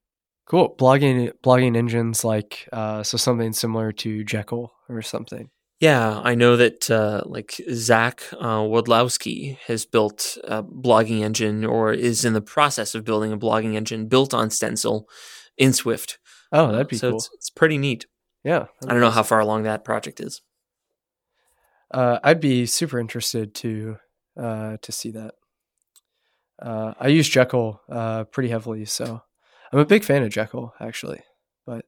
Cool 0.51 0.75
blogging 0.77 1.31
blogging 1.45 1.77
engines 1.77 2.25
like 2.25 2.69
uh, 2.73 3.05
so 3.05 3.17
something 3.17 3.53
similar 3.53 3.93
to 3.93 4.25
Jekyll 4.25 4.73
or 4.89 5.01
something. 5.01 5.49
Yeah, 5.79 6.21
I 6.25 6.35
know 6.35 6.57
that 6.57 6.91
uh, 6.91 7.23
like 7.25 7.55
Zach 7.73 8.25
uh, 8.33 8.59
Waldowski 8.59 9.59
has 9.69 9.87
built 9.87 10.37
a 10.43 10.65
blogging 10.65 11.21
engine 11.21 11.65
or 11.65 11.93
is 11.93 12.25
in 12.25 12.33
the 12.33 12.41
process 12.41 12.97
of 12.97 13.05
building 13.05 13.33
a 13.33 13.39
blogging 13.39 13.77
engine 13.77 14.09
built 14.09 14.35
on 14.35 14.51
Stencil 14.51 15.05
in 15.57 15.73
Swift. 15.73 16.19
Oh, 16.51 16.73
that'd 16.73 16.89
be 16.89 16.97
so 16.97 17.11
cool. 17.11 17.19
It's, 17.19 17.31
it's 17.35 17.51
pretty 17.51 17.79
neat. 17.79 18.07
Yeah, 18.43 18.65
I 18.85 18.91
don't 18.91 19.01
know 19.01 19.11
how 19.11 19.23
far 19.23 19.39
along 19.39 19.63
that 19.63 19.85
project 19.85 20.19
is. 20.19 20.43
Uh, 21.93 22.19
I'd 22.25 22.41
be 22.41 22.67
super 22.67 22.99
interested 22.99 23.55
to 23.55 23.99
uh, 24.37 24.79
to 24.83 24.91
see 24.91 25.13
that. 25.13 25.35
Uh, 26.61 26.95
I 26.99 27.07
use 27.07 27.29
Jekyll 27.29 27.81
uh, 27.89 28.25
pretty 28.25 28.49
heavily, 28.49 28.85
so 28.85 29.23
I'm 29.73 29.79
a 29.79 29.85
big 29.85 30.05
fan 30.05 30.23
of 30.23 30.31
Jekyll 30.31 30.75
actually. 30.81 31.23
But 31.67 31.85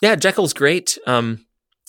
yeah, 0.00 0.16
Jekyll's 0.16 0.52
great. 0.52 0.98
Um, 1.06 1.46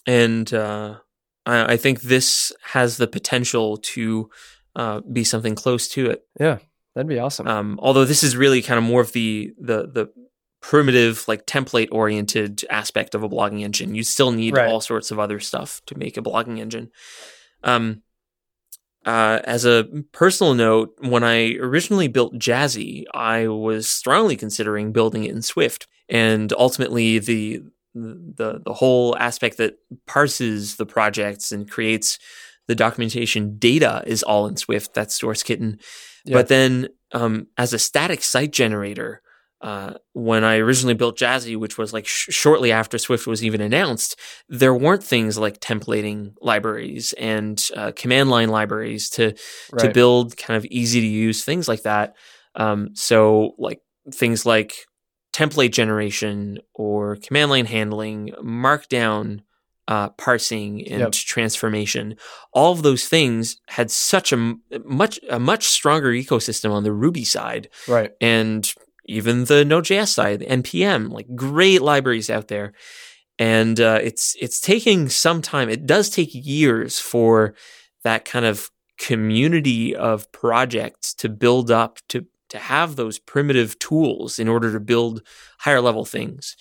and 0.08 0.52
uh, 0.54 0.98
I, 1.46 1.74
I, 1.74 1.78
think 1.78 2.02
this 2.02 2.52
has 2.64 2.98
the 2.98 3.08
potential 3.08 3.78
to 3.78 4.30
uh, 4.76 5.02
be 5.02 5.24
something 5.24 5.54
close 5.54 5.88
to 5.90 6.10
it. 6.10 6.26
Yeah, 6.40 6.58
that'd 6.96 7.08
be 7.08 7.20
awesome. 7.20 7.48
Um, 7.48 7.80
although 7.82 8.06
this 8.06 8.24
is 8.24 8.36
really 8.36 8.62
kind 8.62 8.80
of 8.80 8.84
more 8.84 9.02
of 9.02 9.12
the 9.12 9.54
the 9.60 9.88
the 9.88 10.12
primitive, 10.62 11.28
like 11.28 11.46
template 11.46 11.90
oriented 11.92 12.64
aspect 12.70 13.16
of 13.16 13.24
a 13.24 13.30
blogging 13.30 13.62
engine. 13.62 13.96
You 13.96 14.04
still 14.04 14.32
need 14.32 14.56
right. 14.56 14.70
all 14.70 14.80
sorts 14.80 15.12
of 15.12 15.20
other 15.20 15.40
stuff 15.40 15.82
to 15.88 15.98
make 15.98 16.18
a 16.18 16.22
blogging 16.22 16.60
engine. 16.60 16.92
Um, 17.64 18.04
uh, 19.06 19.40
as 19.44 19.66
a 19.66 19.88
personal 20.12 20.54
note, 20.54 20.96
when 21.00 21.24
I 21.24 21.56
originally 21.56 22.08
built 22.08 22.36
Jazzy, 22.36 23.06
I 23.14 23.48
was 23.48 23.90
strongly 23.90 24.38
considering 24.38 24.92
building 24.92 25.24
it 25.24 25.32
in 25.32 25.42
Swift, 25.42 25.88
and 26.08 26.54
ultimately 26.54 27.20
the 27.20 27.62
the 27.94 28.62
the 28.64 28.74
whole 28.74 29.18
aspect 29.18 29.58
that 29.58 29.76
parses 30.06 30.76
the 30.76 30.86
projects 30.86 31.52
and 31.52 31.70
creates 31.70 32.20
the 32.68 32.76
documentation 32.76 33.58
data 33.58 34.04
is 34.06 34.24
all 34.24 34.48
in 34.48 34.56
Swift. 34.56 34.94
That's 34.94 35.20
SourceKitten. 35.20 35.82
Yeah. 36.26 36.34
But 36.38 36.48
then, 36.48 36.90
um, 37.12 37.48
as 37.58 37.74
a 37.74 37.80
static 37.80 38.22
site 38.22 38.52
generator, 38.52 39.21
uh, 39.62 39.94
when 40.14 40.44
I 40.44 40.58
originally 40.58 40.96
built 40.96 41.18
Jazzy, 41.18 41.56
which 41.56 41.78
was 41.78 41.94
like 41.94 42.08
sh- 42.08 42.30
shortly 42.32 42.72
after 42.72 42.98
Swift 42.98 43.28
was 43.28 43.44
even 43.44 43.62
announced, 43.62 44.20
there 44.50 44.74
weren't 44.74 45.04
things 45.04 45.38
like 45.38 45.60
templating 45.60 46.34
libraries 46.42 47.14
and 47.14 47.62
uh, 47.76 47.92
command 47.96 48.30
line 48.30 48.50
libraries 48.50 49.10
to 49.12 49.36
right. 49.72 49.80
to 49.80 49.92
build 49.92 50.36
kind 50.36 50.58
of 50.58 50.66
easy 50.66 51.00
to 51.02 51.08
use 51.08 51.44
things 51.44 51.68
like 51.68 51.84
that. 51.84 52.16
Um, 52.56 52.90
so 52.96 53.54
like 53.60 53.82
things 54.12 54.46
like 54.46 54.76
template 55.32 55.72
generation 55.72 56.60
or 56.74 57.18
command 57.18 57.52
line 57.52 57.66
handling, 57.66 58.34
markdown 58.44 59.42
uh, 59.88 60.10
parsing 60.10 60.88
and 60.88 61.02
yep. 61.02 61.12
transformation. 61.12 62.16
All 62.54 62.72
of 62.72 62.82
those 62.82 63.08
things 63.08 63.58
had 63.68 63.92
such 63.92 64.32
a 64.32 64.56
much 64.86 65.20
a 65.30 65.40
much 65.40 65.66
stronger 65.66 66.12
ecosystem 66.12 66.72
on 66.72 66.84
the 66.84 66.94
Ruby 66.94 67.26
side, 67.26 67.70
right? 67.88 68.12
And 68.22 68.72
even 69.06 69.46
the 69.46 69.66
Node.js 69.66 70.10
side, 70.10 70.40
the 70.40 70.46
npm, 70.46 71.12
like 71.12 71.28
great 71.36 71.82
libraries 71.82 72.30
out 72.30 72.48
there. 72.48 72.74
And 73.40 73.80
uh, 73.80 74.00
it's 74.02 74.36
it's 74.40 74.60
taking 74.60 75.10
some 75.10 75.42
time. 75.42 75.70
It 75.70 75.86
does 75.86 76.10
take 76.10 76.30
years 76.32 77.00
for 77.00 77.56
that 78.04 78.26
kind 78.26 78.46
of 78.46 78.70
community 79.00 79.96
of 79.96 80.32
projects 80.32 81.14
to 81.16 81.30
build 81.30 81.72
up 81.72 82.00
to 82.10 82.28
to 82.50 82.60
have 82.60 82.98
those 82.98 83.18
primitive 83.18 83.80
tools 83.80 84.38
in 84.38 84.48
order 84.48 84.72
to 84.74 84.80
build 84.80 85.24
higher 85.60 85.82
level 85.82 86.06
things. 86.06 86.56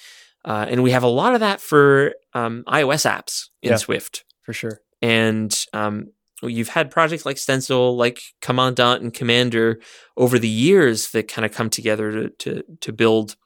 Uh, 0.44 0.64
and 0.68 0.82
we 0.82 0.92
have 0.92 1.02
a 1.02 1.08
lot 1.08 1.34
of 1.34 1.40
that 1.40 1.60
for 1.60 2.14
um, 2.32 2.64
iOS 2.68 3.04
apps 3.10 3.48
in 3.60 3.70
yeah, 3.70 3.76
Swift 3.76 4.24
for 4.42 4.52
sure. 4.52 4.80
And 5.02 5.52
um, 5.72 6.12
you've 6.46 6.68
had 6.68 6.90
projects 6.90 7.26
like 7.26 7.38
Stencil, 7.38 7.96
like 7.96 8.20
Commandant 8.40 9.02
and 9.02 9.12
Commander 9.12 9.80
over 10.16 10.38
the 10.38 10.48
years 10.48 11.10
that 11.10 11.28
kind 11.28 11.44
of 11.44 11.52
come 11.52 11.70
together 11.70 12.12
to 12.12 12.30
to, 12.30 12.62
to 12.80 12.92
build 12.92 13.36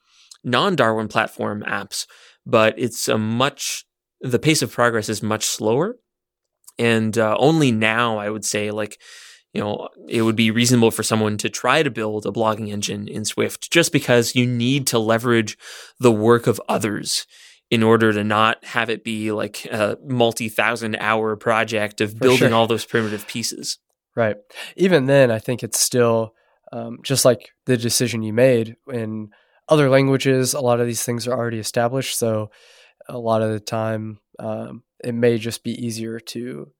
non-Darwin 0.44 1.08
platform 1.08 1.64
apps, 1.66 2.06
but 2.46 2.74
it's 2.78 3.08
a 3.08 3.18
much 3.18 3.84
the 4.20 4.38
pace 4.38 4.62
of 4.62 4.72
progress 4.72 5.08
is 5.08 5.22
much 5.22 5.44
slower, 5.44 5.96
and 6.78 7.18
uh, 7.18 7.36
only 7.38 7.72
now 7.72 8.18
I 8.18 8.30
would 8.30 8.44
say 8.44 8.70
like 8.70 9.00
you 9.52 9.60
know 9.60 9.88
it 10.08 10.22
would 10.22 10.36
be 10.36 10.50
reasonable 10.50 10.90
for 10.90 11.02
someone 11.02 11.38
to 11.38 11.48
try 11.48 11.82
to 11.82 11.90
build 11.90 12.26
a 12.26 12.30
blogging 12.30 12.70
engine 12.70 13.08
in 13.08 13.24
Swift 13.24 13.70
just 13.70 13.92
because 13.92 14.34
you 14.34 14.46
need 14.46 14.86
to 14.88 14.98
leverage 14.98 15.58
the 15.98 16.12
work 16.12 16.46
of 16.46 16.60
others 16.68 17.26
in 17.70 17.82
order 17.82 18.12
to 18.12 18.22
not 18.22 18.64
have 18.64 18.90
it 18.90 19.04
be 19.04 19.32
like 19.32 19.64
a 19.66 19.96
multi 20.04 20.48
thousand 20.48 20.96
hour 20.96 21.36
project 21.36 22.00
of 22.00 22.18
building 22.18 22.48
sure. 22.48 22.54
all 22.54 22.66
those 22.66 22.84
primitive 22.84 23.26
pieces. 23.26 23.78
Right. 24.16 24.36
Even 24.76 25.06
then, 25.06 25.30
I 25.30 25.38
think 25.38 25.62
it's 25.62 25.80
still 25.80 26.34
um, 26.72 26.98
just 27.02 27.24
like 27.24 27.50
the 27.66 27.76
decision 27.76 28.22
you 28.22 28.32
made 28.32 28.76
in 28.92 29.30
other 29.68 29.88
languages. 29.88 30.54
A 30.54 30.60
lot 30.60 30.80
of 30.80 30.86
these 30.86 31.02
things 31.02 31.26
are 31.26 31.36
already 31.36 31.58
established, 31.58 32.16
so 32.16 32.50
a 33.08 33.18
lot 33.18 33.42
of 33.42 33.50
the 33.50 33.60
time 33.60 34.18
um, 34.38 34.82
it 35.02 35.14
may 35.14 35.38
just 35.38 35.64
be 35.64 35.72
easier 35.72 36.20
to 36.20 36.70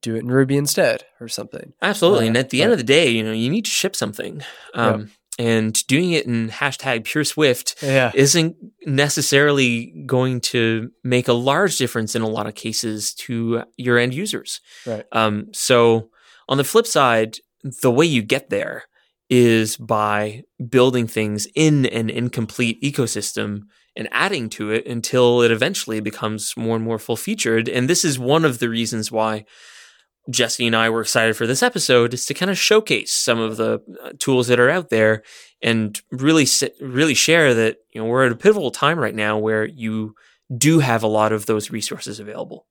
do 0.00 0.16
it 0.16 0.20
in 0.20 0.28
Ruby 0.28 0.56
instead 0.56 1.04
or 1.20 1.28
something. 1.28 1.72
Absolutely. 1.80 2.26
Uh, 2.26 2.28
and 2.28 2.36
at 2.36 2.50
the 2.50 2.62
end 2.62 2.72
of 2.72 2.78
the 2.78 2.84
day, 2.84 3.08
you 3.08 3.22
know, 3.22 3.32
you 3.32 3.50
need 3.50 3.64
to 3.64 3.70
ship 3.70 3.96
something. 3.96 4.42
Um, 4.74 5.10
and 5.38 5.86
doing 5.86 6.12
it 6.12 6.26
in 6.26 6.48
hashtag 6.48 7.04
pure 7.04 7.24
Swift 7.24 7.76
yeah. 7.82 8.12
isn't 8.14 8.56
necessarily 8.86 10.04
going 10.06 10.40
to 10.40 10.90
make 11.02 11.28
a 11.28 11.32
large 11.32 11.76
difference 11.76 12.14
in 12.14 12.22
a 12.22 12.28
lot 12.28 12.46
of 12.46 12.54
cases 12.54 13.14
to 13.14 13.64
your 13.76 13.98
end 13.98 14.14
users. 14.14 14.60
Right. 14.86 15.04
Um, 15.12 15.48
so 15.52 16.10
on 16.48 16.58
the 16.58 16.64
flip 16.64 16.86
side, 16.86 17.38
the 17.82 17.90
way 17.90 18.06
you 18.06 18.22
get 18.22 18.50
there 18.50 18.84
is 19.30 19.76
by 19.76 20.44
building 20.68 21.06
things 21.06 21.46
in 21.54 21.86
an 21.86 22.10
incomplete 22.10 22.80
ecosystem 22.82 23.62
and 23.96 24.08
adding 24.12 24.48
to 24.50 24.70
it 24.70 24.86
until 24.86 25.40
it 25.42 25.50
eventually 25.50 26.00
becomes 26.00 26.56
more 26.56 26.76
and 26.76 26.84
more 26.84 26.98
full 26.98 27.16
featured. 27.16 27.68
And 27.68 27.88
this 27.88 28.04
is 28.04 28.18
one 28.18 28.44
of 28.44 28.58
the 28.58 28.68
reasons 28.68 29.10
why 29.10 29.44
Jesse 30.30 30.66
and 30.66 30.76
I 30.76 30.90
were 30.90 31.02
excited 31.02 31.36
for 31.36 31.46
this 31.46 31.62
episode 31.62 32.14
is 32.14 32.24
to 32.26 32.34
kind 32.34 32.50
of 32.50 32.58
showcase 32.58 33.12
some 33.12 33.38
of 33.38 33.56
the 33.56 33.82
uh, 34.02 34.12
tools 34.18 34.48
that 34.48 34.60
are 34.60 34.70
out 34.70 34.90
there 34.90 35.22
and 35.62 36.00
really 36.10 36.46
really 36.80 37.14
share 37.14 37.54
that 37.54 37.78
you 37.92 38.00
know 38.00 38.06
we're 38.06 38.26
at 38.26 38.32
a 38.32 38.36
pivotal 38.36 38.70
time 38.70 38.98
right 38.98 39.14
now 39.14 39.38
where 39.38 39.64
you 39.64 40.14
do 40.56 40.78
have 40.78 41.02
a 41.02 41.08
lot 41.08 41.32
of 41.32 41.46
those 41.46 41.70
resources 41.70 42.20
available. 42.20 42.66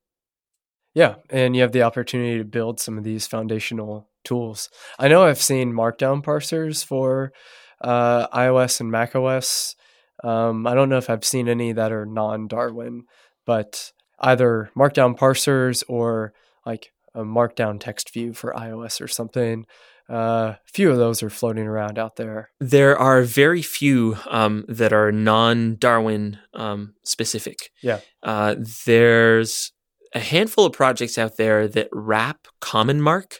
Yeah, 0.94 1.16
and 1.30 1.56
you 1.56 1.62
have 1.62 1.72
the 1.72 1.82
opportunity 1.82 2.38
to 2.38 2.44
build 2.44 2.78
some 2.80 2.98
of 2.98 3.04
these 3.04 3.26
foundational 3.26 4.08
tools. 4.24 4.70
I 4.98 5.08
know 5.08 5.24
I've 5.24 5.42
seen 5.42 5.72
markdown 5.72 6.22
parsers 6.22 6.84
for 6.84 7.32
uh, 7.80 8.28
iOS 8.28 8.80
and 8.80 8.90
macOS. 8.90 9.74
Um, 10.22 10.66
I 10.66 10.74
don't 10.74 10.88
know 10.88 10.96
if 10.96 11.10
I've 11.10 11.24
seen 11.24 11.48
any 11.48 11.72
that 11.72 11.92
are 11.92 12.06
non 12.06 12.46
Darwin, 12.46 13.04
but 13.44 13.92
either 14.20 14.70
Markdown 14.76 15.18
parsers 15.18 15.82
or 15.88 16.32
like 16.64 16.92
a 17.14 17.22
Markdown 17.22 17.78
text 17.80 18.12
view 18.12 18.32
for 18.32 18.52
iOS 18.54 19.00
or 19.00 19.08
something. 19.08 19.66
Uh, 20.10 20.54
a 20.56 20.58
few 20.66 20.90
of 20.90 20.98
those 20.98 21.22
are 21.22 21.30
floating 21.30 21.66
around 21.66 21.98
out 21.98 22.16
there. 22.16 22.50
There 22.60 22.98
are 22.98 23.22
very 23.22 23.62
few 23.62 24.18
um, 24.28 24.64
that 24.68 24.92
are 24.92 25.10
non 25.10 25.76
Darwin 25.78 26.38
um, 26.52 26.94
specific. 27.04 27.70
Yeah. 27.82 28.00
Uh, 28.22 28.56
there's 28.84 29.72
a 30.14 30.20
handful 30.20 30.66
of 30.66 30.72
projects 30.74 31.16
out 31.16 31.36
there 31.38 31.66
that 31.68 31.88
wrap 31.90 32.46
CommonMark, 32.60 33.38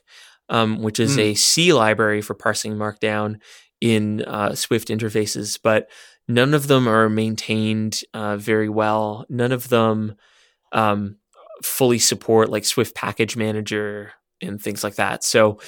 um, 0.48 0.80
which 0.82 0.98
is 0.98 1.16
Mm. 1.16 1.20
a 1.20 1.34
C 1.34 1.72
library 1.72 2.22
for 2.22 2.34
parsing 2.34 2.74
Markdown 2.76 3.40
in 3.80 4.22
uh, 4.22 4.54
Swift 4.54 4.88
interfaces, 4.88 5.58
but 5.62 5.90
none 6.26 6.54
of 6.54 6.66
them 6.68 6.88
are 6.88 7.10
maintained 7.10 8.00
uh, 8.14 8.36
very 8.38 8.68
well. 8.70 9.26
None 9.28 9.52
of 9.52 9.68
them 9.68 10.14
um, 10.72 11.16
fully 11.62 11.98
support 11.98 12.50
like 12.50 12.64
Swift 12.64 12.94
Package 12.94 13.36
Manager 13.36 14.12
and 14.40 14.60
things 14.60 14.84
like 14.84 14.96
that. 14.96 15.24
So 15.24 15.58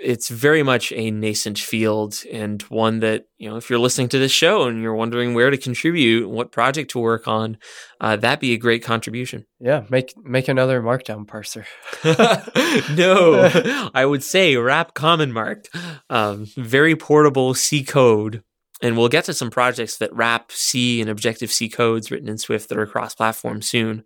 it's 0.00 0.28
very 0.28 0.62
much 0.62 0.92
a 0.92 1.10
nascent 1.10 1.58
field 1.58 2.22
and 2.30 2.62
one 2.62 3.00
that 3.00 3.26
you 3.38 3.48
know 3.48 3.56
if 3.56 3.70
you're 3.70 3.78
listening 3.78 4.08
to 4.08 4.18
this 4.18 4.32
show 4.32 4.64
and 4.64 4.82
you're 4.82 4.94
wondering 4.94 5.34
where 5.34 5.50
to 5.50 5.56
contribute 5.56 6.28
what 6.28 6.52
project 6.52 6.90
to 6.90 6.98
work 6.98 7.26
on 7.26 7.56
uh, 8.00 8.16
that'd 8.16 8.40
be 8.40 8.52
a 8.52 8.58
great 8.58 8.82
contribution 8.82 9.46
Yeah, 9.58 9.84
make 9.88 10.14
make 10.22 10.48
another 10.48 10.82
Markdown 10.82 11.26
parser. 11.26 11.64
no 12.96 13.90
i 13.94 14.04
would 14.04 14.22
say 14.22 14.56
wrap 14.56 14.94
common 14.94 15.32
marked 15.32 15.70
um, 16.10 16.46
very 16.56 16.94
portable 16.96 17.54
c 17.54 17.82
code 17.82 18.42
and 18.82 18.96
we'll 18.96 19.08
get 19.08 19.24
to 19.24 19.34
some 19.34 19.50
projects 19.50 19.96
that 19.98 20.14
wrap 20.14 20.52
c 20.52 21.00
and 21.00 21.08
objective 21.08 21.50
c 21.50 21.68
codes 21.68 22.10
written 22.10 22.28
in 22.28 22.38
swift 22.38 22.68
that 22.68 22.78
are 22.78 22.86
cross 22.86 23.14
platform 23.14 23.62
soon 23.62 24.04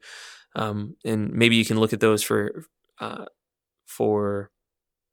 um, 0.56 0.96
and 1.04 1.32
maybe 1.32 1.56
you 1.56 1.64
can 1.64 1.78
look 1.78 1.92
at 1.92 2.00
those 2.00 2.22
for 2.22 2.64
uh, 3.00 3.26
for 3.86 4.50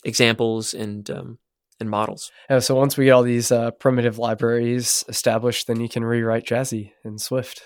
examples 0.04 0.74
and 0.74 1.10
um, 1.10 1.40
and 1.80 1.90
models 1.90 2.32
Yeah, 2.50 2.60
so 2.60 2.76
once 2.76 2.98
we 2.98 3.06
get 3.06 3.12
all 3.12 3.24
these 3.24 3.52
uh, 3.52 3.72
primitive 3.72 4.18
libraries 4.18 5.04
established, 5.08 5.68
then 5.68 5.80
you 5.80 5.90
can 5.90 6.04
rewrite 6.04 6.46
Jazzy 6.46 6.92
in 7.04 7.18
Swift. 7.20 7.62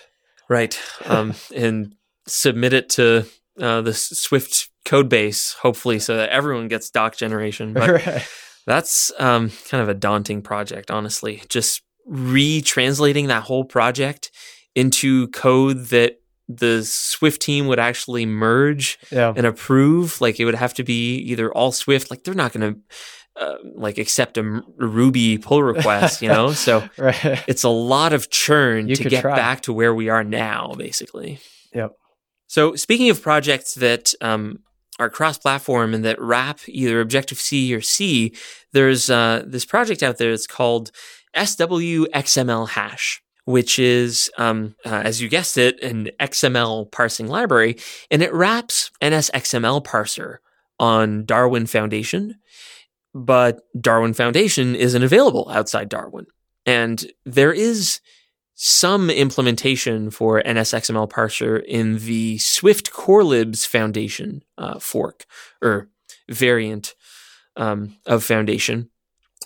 Right. 0.48 0.78
Um, 1.06 1.34
and 1.56 1.94
submit 2.26 2.72
it 2.72 2.90
to 2.90 3.26
uh, 3.60 3.80
the 3.80 3.94
Swift 3.94 4.68
code 4.84 5.08
base, 5.08 5.54
hopefully, 5.54 5.98
so 5.98 6.16
that 6.16 6.28
everyone 6.30 6.68
gets 6.68 6.90
doc 6.90 7.16
generation. 7.16 7.72
But 7.72 7.88
Right. 8.06 8.26
that's 8.66 9.12
um, 9.18 9.50
kind 9.68 9.82
of 9.82 9.88
a 9.88 9.94
daunting 9.94 10.42
project, 10.42 10.90
honestly. 10.90 11.42
Just 11.48 11.82
retranslating 12.10 13.28
that 13.28 13.44
whole 13.44 13.64
project 13.64 14.30
into 14.74 15.28
code 15.28 15.86
that 15.86 16.21
the 16.58 16.82
Swift 16.84 17.40
team 17.42 17.66
would 17.66 17.78
actually 17.78 18.26
merge 18.26 18.98
yeah. 19.10 19.32
and 19.36 19.46
approve. 19.46 20.20
Like 20.20 20.38
it 20.40 20.44
would 20.44 20.54
have 20.54 20.74
to 20.74 20.84
be 20.84 21.16
either 21.16 21.52
all 21.52 21.72
Swift. 21.72 22.10
Like 22.10 22.24
they're 22.24 22.34
not 22.34 22.52
going 22.52 22.74
to 22.74 22.80
uh, 23.42 23.56
like 23.74 23.98
accept 23.98 24.36
a 24.36 24.40
M- 24.40 24.62
Ruby 24.76 25.38
pull 25.38 25.62
request, 25.74 26.20
you 26.22 26.28
know. 26.28 26.52
So 26.52 26.88
Right. 26.98 27.42
it's 27.48 27.62
a 27.64 27.68
lot 27.68 28.12
of 28.12 28.30
churn 28.30 28.88
You 28.88 28.96
to 28.96 29.08
get 29.08 29.22
try. 29.22 29.34
back 29.34 29.62
to 29.62 29.72
where 29.72 29.94
we 29.94 30.08
are 30.08 30.22
now, 30.24 30.74
basically. 30.76 31.40
Yep. 31.74 31.92
So, 32.46 32.74
speaking 32.76 33.08
of 33.08 33.22
projects 33.22 33.74
that 33.76 34.12
um, 34.20 34.58
are 34.98 35.08
cross-platform 35.08 35.94
and 35.94 36.04
that 36.04 36.20
wrap 36.20 36.60
either 36.68 37.00
Objective 37.00 37.38
C 37.40 37.74
or 37.74 37.80
C, 37.80 38.34
there's 38.72 39.08
uh, 39.08 39.42
this 39.46 39.64
project 39.64 40.02
out 40.02 40.18
there. 40.18 40.30
that's 40.30 40.46
called 40.46 40.90
SWXMLHash, 41.34 43.18
which 43.44 43.78
is, 43.78 44.30
um, 44.38 44.74
uh, 44.84 45.02
as 45.04 45.20
you 45.20 45.28
guessed 45.28 45.58
it, 45.58 45.82
an 45.82 46.10
XML 46.20 46.90
parsing 46.90 47.26
library, 47.26 47.76
and 48.10 48.22
it 48.22 48.32
wraps 48.32 48.90
NSXMLParser 49.00 50.36
on 50.78 51.24
Darwin 51.24 51.66
Foundation. 51.66 52.36
But 53.14 53.60
Darwin 53.78 54.14
Foundation 54.14 54.74
isn't 54.74 55.02
available 55.02 55.50
outside 55.52 55.88
Darwin. 55.88 56.26
And 56.64 57.04
there 57.24 57.52
is 57.52 58.00
some 58.54 59.10
implementation 59.10 60.10
for 60.10 60.40
NSXMLParser 60.42 61.62
in 61.64 61.98
the 61.98 62.38
Swift 62.38 62.92
Corelibs 62.92 63.66
Foundation 63.66 64.42
uh, 64.56 64.78
fork 64.78 65.24
or 65.60 65.88
variant 66.28 66.94
um, 67.56 67.96
of 68.06 68.24
Foundation, 68.24 68.90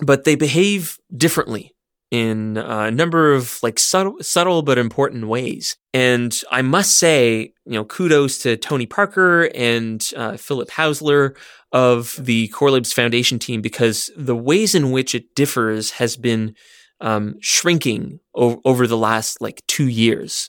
but 0.02 0.24
they 0.24 0.34
behave 0.34 0.98
differently 1.16 1.75
in 2.10 2.56
a 2.56 2.90
number 2.90 3.32
of 3.34 3.58
like 3.62 3.78
subtle, 3.78 4.16
subtle 4.20 4.62
but 4.62 4.78
important 4.78 5.26
ways. 5.26 5.76
And 5.92 6.38
I 6.50 6.62
must 6.62 6.98
say, 6.98 7.52
you 7.64 7.72
know, 7.72 7.84
kudos 7.84 8.38
to 8.38 8.56
Tony 8.56 8.86
Parker 8.86 9.50
and 9.54 10.06
uh, 10.16 10.36
Philippe 10.36 10.72
Hausler 10.72 11.36
of 11.72 12.16
the 12.18 12.48
Corelibs 12.48 12.94
Foundation 12.94 13.38
team 13.38 13.60
because 13.60 14.10
the 14.16 14.36
ways 14.36 14.74
in 14.74 14.92
which 14.92 15.14
it 15.14 15.34
differs 15.34 15.92
has 15.92 16.16
been 16.16 16.54
um, 17.00 17.34
shrinking 17.40 18.20
o- 18.34 18.60
over 18.64 18.86
the 18.86 18.96
last 18.96 19.40
like 19.40 19.62
two 19.66 19.88
years. 19.88 20.48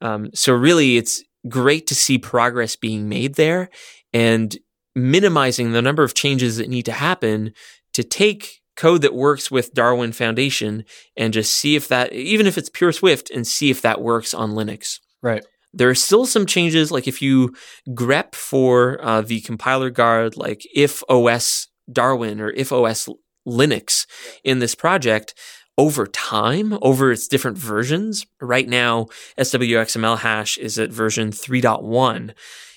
Um, 0.00 0.30
so 0.34 0.52
really, 0.52 0.96
it's 0.96 1.22
great 1.48 1.86
to 1.88 1.94
see 1.94 2.18
progress 2.18 2.74
being 2.76 3.08
made 3.08 3.34
there 3.34 3.68
and 4.12 4.56
minimizing 4.94 5.72
the 5.72 5.82
number 5.82 6.02
of 6.02 6.14
changes 6.14 6.56
that 6.56 6.68
need 6.68 6.86
to 6.86 6.92
happen 6.92 7.52
to 7.92 8.02
take 8.02 8.62
code 8.76 9.02
that 9.02 9.14
works 9.14 9.50
with 9.50 9.74
Darwin 9.74 10.12
Foundation 10.12 10.84
and 11.16 11.32
just 11.32 11.54
see 11.54 11.76
if 11.76 11.88
that, 11.88 12.12
even 12.12 12.46
if 12.46 12.56
it's 12.56 12.68
pure 12.68 12.92
Swift, 12.92 13.30
and 13.30 13.46
see 13.46 13.70
if 13.70 13.82
that 13.82 14.00
works 14.00 14.34
on 14.34 14.52
Linux. 14.52 15.00
Right. 15.22 15.44
There 15.72 15.90
are 15.90 15.94
still 15.94 16.26
some 16.26 16.46
changes, 16.46 16.90
like 16.90 17.06
if 17.06 17.20
you 17.20 17.54
grep 17.90 18.34
for 18.34 19.02
uh, 19.04 19.20
the 19.22 19.40
compiler 19.40 19.90
guard, 19.90 20.36
like 20.36 20.62
if 20.74 21.02
OS 21.08 21.68
Darwin 21.90 22.40
or 22.40 22.50
if 22.50 22.72
OS 22.72 23.08
Linux 23.46 24.06
in 24.42 24.58
this 24.58 24.74
project, 24.74 25.34
over 25.78 26.06
time, 26.06 26.78
over 26.80 27.12
its 27.12 27.28
different 27.28 27.58
versions, 27.58 28.26
right 28.40 28.68
now, 28.68 29.06
SWXMLHash 29.38 30.56
is 30.56 30.78
at 30.78 30.90
version 30.90 31.30
3.1. 31.30 32.32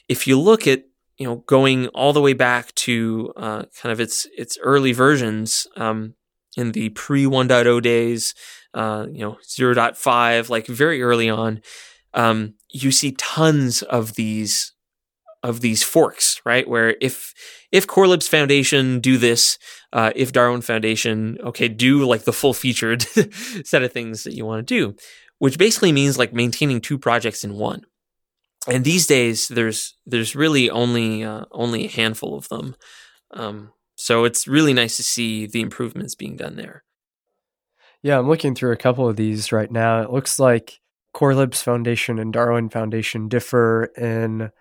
If 0.10 0.28
you 0.28 0.40
look 0.40 0.68
at 0.68 0.84
you 1.20 1.28
know 1.28 1.38
going 1.46 1.88
all 1.90 2.14
the 2.14 2.22
way 2.22 2.34
back 2.34 2.74
to 2.76 3.32
uh, 3.36 3.64
kind 3.80 3.92
of 3.92 4.00
its 4.00 4.26
its 4.38 4.58
early 4.64 4.94
versions 4.94 5.68
um, 5.76 6.16
in 6.58 6.72
the 6.72 6.90
pre 6.90 7.26
1.0 7.26 7.82
days, 7.82 8.34
uh, 8.74 9.06
you 9.12 9.20
know 9.20 9.38
0.5, 9.48 10.50
like 10.50 10.66
very 10.66 11.04
early 11.04 11.30
on, 11.30 11.62
um, 12.14 12.56
you 12.70 12.92
see 12.92 13.12
tons 13.12 13.82
of 13.84 14.16
these 14.16 14.74
of 15.44 15.62
these 15.62 15.84
forks, 15.84 16.42
right? 16.46 16.68
Where 16.68 16.96
if 17.02 17.34
if 17.72 17.86
Corelibs 17.86 18.28
Foundation 18.28 19.00
do 19.00 19.18
this, 19.18 19.58
uh, 19.94 20.12
if 20.16 20.32
Darwin 20.32 20.62
Foundation, 20.62 21.38
okay, 21.44 21.68
do 21.68 22.06
like 22.06 22.24
the 22.24 22.34
full 22.34 22.54
featured 22.54 23.02
set 23.66 23.84
of 23.84 23.92
things 23.92 24.24
that 24.24 24.34
you 24.34 24.46
want 24.46 24.66
to 24.66 24.74
do, 24.74 24.96
which 25.40 25.58
basically 25.58 25.92
means 25.92 26.18
like 26.18 26.34
maintaining 26.34 26.80
two 26.82 26.98
projects 26.98 27.44
in 27.44 27.56
one. 27.56 27.86
And 28.68 28.84
these 28.84 29.08
days, 29.08 29.48
there's 29.48 29.96
there's 30.06 30.36
really 30.36 30.70
only 30.70 31.24
uh, 31.24 31.46
only 31.52 31.86
a 31.86 31.90
handful 31.90 32.38
of 32.38 32.50
them, 32.50 32.76
um, 33.32 33.72
so 33.96 34.26
it's 34.26 34.48
really 34.48 34.74
nice 34.74 34.98
to 34.98 35.04
see 35.04 35.46
the 35.46 35.62
improvements 35.62 36.16
being 36.16 36.36
done 36.36 36.56
there. 36.56 36.84
Yeah, 38.02 38.18
I'm 38.20 38.30
looking 38.30 38.56
through 38.56 38.72
a 38.72 38.78
couple 38.78 39.08
of 39.08 39.18
these 39.18 39.52
right 39.52 39.72
now. 39.72 40.02
It 40.02 40.12
looks 40.12 40.40
like 40.40 40.80
Corelibs 41.14 41.62
Foundation 41.62 42.20
and 42.20 42.32
Darwin 42.32 42.70
Foundation 42.70 43.28
differ 43.28 43.86
in 43.98 44.52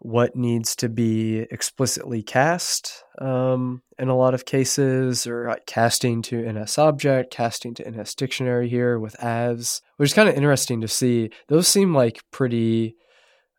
what 0.00 0.36
needs 0.36 0.76
to 0.76 0.88
be 0.88 1.40
explicitly 1.50 2.22
cast 2.22 3.04
um, 3.18 3.82
in 3.98 4.08
a 4.08 4.16
lot 4.16 4.32
of 4.32 4.44
cases, 4.44 5.26
or 5.26 5.48
like 5.48 5.66
casting 5.66 6.22
to 6.22 6.42
NSObject, 6.42 7.30
casting 7.30 7.74
to 7.74 7.84
NSDictionary 7.84 8.68
here 8.68 8.98
with 8.98 9.16
avs, 9.16 9.80
which 9.96 10.10
is 10.10 10.14
kind 10.14 10.28
of 10.28 10.36
interesting 10.36 10.80
to 10.80 10.88
see. 10.88 11.30
Those 11.48 11.66
seem 11.66 11.94
like 11.94 12.22
pretty 12.30 12.96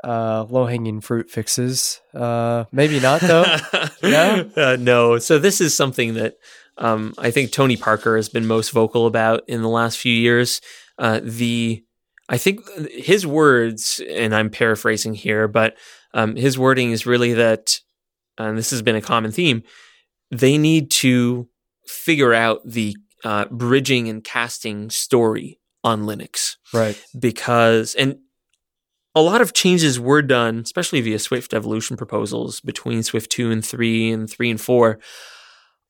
uh, 0.04 0.46
low 0.50 0.66
hanging 0.66 1.02
fruit 1.02 1.30
fixes. 1.30 2.00
Uh, 2.14 2.66
maybe 2.72 3.00
not 3.00 3.22
though. 3.22 3.46
No? 4.04 4.50
uh, 4.56 4.78
no. 4.80 5.18
So 5.20 5.40
this 5.40 5.60
is 5.60 5.76
something 5.76 6.14
that 6.14 6.36
um, 6.78 7.14
I 7.18 7.32
think 7.32 7.52
Tony 7.52 7.76
Parker 7.76 8.16
has 8.16 8.30
been 8.30 8.48
most 8.48 8.72
vocal 8.72 9.06
about 9.06 9.44
in 9.48 9.62
the 9.62 9.70
last 9.70 9.98
few 9.98 10.14
years. 10.14 10.62
Uh, 10.98 11.20
the 11.22 11.84
I 12.30 12.38
think 12.38 12.62
his 12.92 13.26
words, 13.26 14.02
and 14.10 14.34
I'm 14.34 14.50
paraphrasing 14.50 15.16
here, 15.16 15.48
but 15.48 15.76
um, 16.14 16.36
his 16.36 16.58
wording 16.58 16.92
is 16.92 17.06
really 17.06 17.34
that, 17.34 17.80
and 18.38 18.58
this 18.58 18.70
has 18.70 18.82
been 18.82 18.96
a 18.96 19.02
common 19.02 19.32
theme. 19.32 19.64
They 20.32 20.58
need 20.58 20.92
to 20.92 21.50
figure 21.88 22.34
out 22.34 22.62
the 22.66 22.96
uh, 23.24 23.46
bridging 23.46 24.08
and 24.08 24.24
casting 24.24 24.90
story 24.90 25.60
on 25.84 26.04
Linux 26.04 26.56
right. 26.74 27.02
because 27.18 27.96
and 27.96 28.20
a 29.16 29.22
lot 29.22 29.42
of 29.42 29.54
changes 29.54 30.00
were 30.00 30.22
done, 30.22 30.60
especially 30.60 31.02
via 31.02 31.20
Swift 31.20 31.54
evolution 31.54 31.98
proposals 31.98 32.60
between 32.62 33.04
Swift 33.04 33.32
2 33.32 33.52
and 33.52 33.66
3 33.66 34.12
and 34.12 34.30
3 34.30 34.52
and 34.52 34.62
4. 34.62 35.00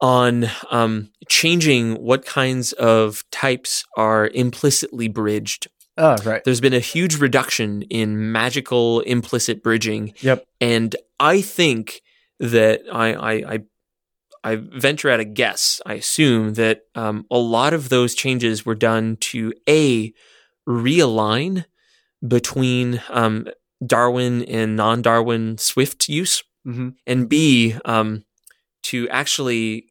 on 0.01 0.45
um, 0.71 1.11
changing 1.27 1.95
what 1.95 2.25
kinds 2.25 2.71
of 2.73 3.23
types 3.31 3.83
are 3.97 4.27
implicitly 4.33 5.09
bridged. 5.09 5.67
Oh, 5.97 6.15
right. 6.23 6.41
There's 6.45 6.61
been 6.61 6.73
a 6.73 6.79
huge 6.79 7.17
reduction 7.17 7.81
in 7.83 8.31
magical 8.31 9.01
implicit 9.01 9.61
bridging. 9.61 10.13
Yep. 10.21 10.45
And 10.61 10.95
I 11.19 11.41
think 11.41 12.01
that 12.39 12.83
I, 12.89 13.13
I, 13.13 13.33
I, 13.53 13.59
I 14.41 14.55
venture 14.55 15.09
at 15.09 15.19
a 15.19 15.25
guess. 15.25 15.81
I 15.85 15.95
assume 15.95 16.53
that 16.53 16.83
um, 16.95 17.25
a 17.29 17.37
lot 17.37 17.73
of 17.73 17.89
those 17.89 18.15
changes 18.15 18.65
were 18.65 18.75
done 18.75 19.17
to 19.17 19.51
A, 19.67 20.13
realign 20.65 21.65
between 22.27 23.01
um, 23.09 23.47
Darwin 23.85 24.43
and 24.43 24.75
non 24.75 25.01
Darwin 25.01 25.57
Swift 25.57 26.09
use, 26.09 26.43
hmm 26.63 26.89
and 27.07 27.29
B, 27.29 27.75
um, 27.85 28.23
to 28.83 29.07
actually 29.09 29.85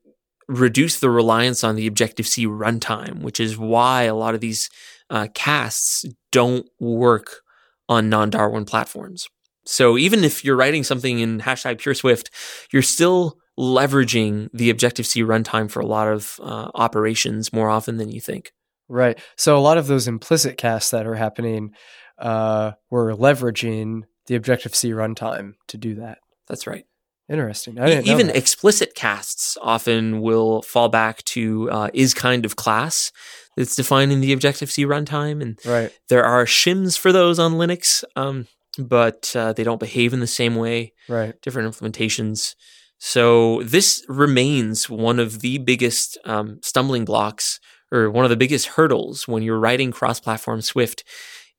reduce 0.48 0.98
the 0.98 1.10
reliance 1.10 1.62
on 1.62 1.76
the 1.76 1.86
Objective 1.86 2.26
C 2.26 2.46
runtime, 2.46 3.22
which 3.22 3.40
is 3.40 3.58
why 3.58 4.04
a 4.04 4.14
lot 4.14 4.34
of 4.34 4.40
these 4.40 4.70
uh, 5.10 5.28
casts 5.34 6.04
don't 6.32 6.66
work 6.80 7.40
on 7.88 8.08
non 8.08 8.30
Darwin 8.30 8.64
platforms. 8.64 9.28
So 9.64 9.98
even 9.98 10.24
if 10.24 10.44
you're 10.44 10.56
writing 10.56 10.82
something 10.82 11.18
in 11.18 11.40
hashtag 11.40 11.78
pure 11.78 11.94
Swift, 11.94 12.30
you're 12.72 12.82
still 12.82 13.36
leveraging 13.58 14.48
the 14.52 14.70
Objective 14.70 15.06
C 15.06 15.22
runtime 15.22 15.70
for 15.70 15.80
a 15.80 15.86
lot 15.86 16.08
of 16.08 16.40
uh, 16.42 16.70
operations 16.74 17.52
more 17.52 17.68
often 17.68 17.98
than 17.98 18.08
you 18.08 18.20
think. 18.20 18.52
Right. 18.88 19.18
So 19.36 19.58
a 19.58 19.60
lot 19.60 19.76
of 19.76 19.86
those 19.86 20.08
implicit 20.08 20.56
casts 20.56 20.90
that 20.92 21.06
are 21.06 21.16
happening, 21.16 21.72
uh, 22.18 22.72
we're 22.90 23.12
leveraging 23.12 24.02
the 24.26 24.34
Objective 24.34 24.74
C 24.74 24.90
runtime 24.90 25.54
to 25.68 25.76
do 25.76 25.94
that. 25.96 26.18
That's 26.48 26.66
right. 26.66 26.84
Interesting. 27.28 27.78
Even 27.78 28.30
explicit 28.30 28.94
casts 28.94 29.58
often 29.60 30.22
will 30.22 30.62
fall 30.62 30.88
back 30.88 31.22
to 31.24 31.70
uh, 31.70 31.90
is 31.92 32.14
kind 32.14 32.46
of 32.46 32.56
class 32.56 33.12
that's 33.54 33.76
defined 33.76 34.12
in 34.12 34.22
the 34.22 34.32
Objective 34.32 34.70
C 34.70 34.86
runtime, 34.86 35.42
and 35.42 35.58
right. 35.66 35.92
there 36.08 36.24
are 36.24 36.46
shims 36.46 36.98
for 36.98 37.12
those 37.12 37.38
on 37.38 37.54
Linux, 37.54 38.02
um, 38.16 38.46
but 38.78 39.34
uh, 39.36 39.52
they 39.52 39.62
don't 39.62 39.80
behave 39.80 40.14
in 40.14 40.20
the 40.20 40.26
same 40.26 40.56
way. 40.56 40.94
Right. 41.06 41.34
Different 41.42 41.70
implementations. 41.70 42.54
So 42.98 43.62
this 43.62 44.04
remains 44.08 44.88
one 44.88 45.18
of 45.18 45.40
the 45.40 45.58
biggest 45.58 46.16
um, 46.24 46.60
stumbling 46.62 47.04
blocks, 47.04 47.60
or 47.92 48.10
one 48.10 48.24
of 48.24 48.30
the 48.30 48.36
biggest 48.36 48.68
hurdles 48.68 49.28
when 49.28 49.42
you're 49.42 49.58
writing 49.58 49.92
cross-platform 49.92 50.62
Swift, 50.62 51.04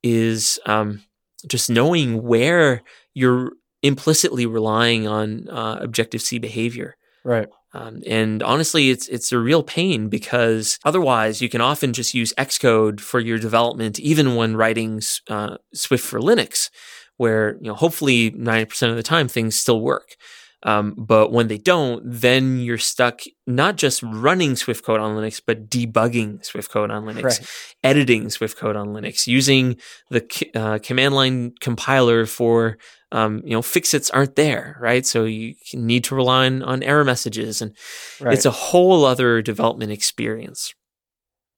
is 0.03 0.59
um, 0.65 1.03
just 1.47 1.69
knowing 1.69 2.23
where 2.23 2.81
you're 3.13 3.53
implicitly 3.81 4.45
relying 4.45 5.07
on 5.07 5.47
uh, 5.49 5.77
Objective 5.81 6.21
C 6.21 6.37
behavior. 6.37 6.95
Right. 7.23 7.47
Um, 7.73 8.01
and 8.07 8.41
honestly, 8.41 8.89
it's 8.89 9.07
it's 9.09 9.31
a 9.31 9.37
real 9.37 9.61
pain 9.61 10.09
because 10.09 10.79
otherwise 10.83 11.41
you 11.41 11.49
can 11.49 11.61
often 11.61 11.93
just 11.93 12.13
use 12.13 12.33
Xcode 12.37 12.99
for 12.99 13.19
your 13.19 13.37
development, 13.37 13.99
even 13.99 14.35
when 14.35 14.55
writing 14.55 15.01
uh, 15.29 15.57
Swift 15.73 16.03
for 16.03 16.19
Linux, 16.19 16.69
where 17.17 17.55
you 17.61 17.67
know 17.67 17.75
hopefully 17.75 18.31
ninety 18.31 18.65
percent 18.65 18.89
of 18.89 18.97
the 18.97 19.03
time 19.03 19.27
things 19.27 19.55
still 19.55 19.81
work. 19.81 20.15
Um, 20.64 20.93
but 20.97 21.32
when 21.32 21.47
they 21.47 21.57
don't, 21.57 22.01
then 22.05 22.60
you're 22.60 22.78
stuck 22.78 23.22
not 23.47 23.78
just 23.78 24.03
running 24.03 24.57
Swift 24.57 24.84
code 24.84 24.99
on 24.99 25.16
Linux, 25.16 25.41
but 25.45 25.70
debugging 25.70 26.43
Swift 26.43 26.70
code 26.70 26.91
on 26.91 27.05
Linux, 27.05 27.24
Right. 27.24 27.49
editing 27.84 28.30
Swift 28.30 28.57
code 28.57 28.76
on 28.76 28.89
Linux, 28.89 29.26
using 29.26 29.78
the 30.10 30.22
uh, 30.55 30.80
command 30.84 31.16
line 31.16 31.53
compiler 31.62 32.26
for 32.26 32.78
um, 33.14 33.41
you 33.45 33.51
know 33.51 33.62
fixits 33.62 34.10
aren't 34.12 34.36
there, 34.36 34.78
right? 34.82 35.05
So 35.05 35.24
you 35.24 35.55
need 35.74 36.03
to 36.05 36.16
rely 36.16 36.45
on, 36.47 36.62
on 36.64 36.84
error 36.84 37.05
messages, 37.05 37.62
and 37.62 37.74
Right. 38.20 38.34
it's 38.34 38.45
a 38.45 38.51
whole 38.51 39.05
other 39.05 39.41
development 39.41 39.91
experience. 39.93 40.74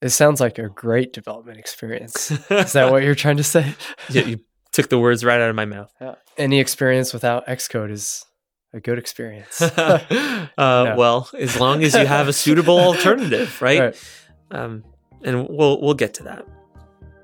it 0.01 0.09
sounds 0.11 0.39
like 0.39 0.57
a 0.59 0.69
great 0.69 1.11
development 1.11 1.57
experience. 1.59 2.31
Is 2.49 2.73
that 2.73 2.91
what 2.91 3.03
you're 3.03 3.15
trying 3.15 3.37
to 3.37 3.43
say? 3.43 3.73
you, 4.09 4.21
you 4.21 4.37
took 4.71 4.89
the 4.89 4.97
words 4.99 5.25
right 5.25 5.41
out 5.41 5.49
of 5.49 5.55
my 5.55 5.65
mouth. 5.65 5.91
Yeah. 5.99 6.15
Any 6.37 6.59
experience 6.59 7.13
without 7.13 7.45
Xcode 7.47 7.91
is 7.91 8.25
a 8.73 8.79
good 8.79 8.97
experience. 8.97 9.61
uh, 9.61 10.47
Well, 10.97 11.29
as 11.37 11.59
long 11.59 11.83
as 11.83 11.93
you 11.93 12.05
have 12.05 12.27
a 12.27 12.33
suitable 12.33 12.79
alternative, 12.89 13.61
right? 13.61 13.79
Right. 13.79 14.19
Um, 14.51 14.83
and 15.23 15.47
we'll 15.49 15.79
we'll 15.81 15.93
get 15.93 16.13
to 16.15 16.23
that. 16.23 16.45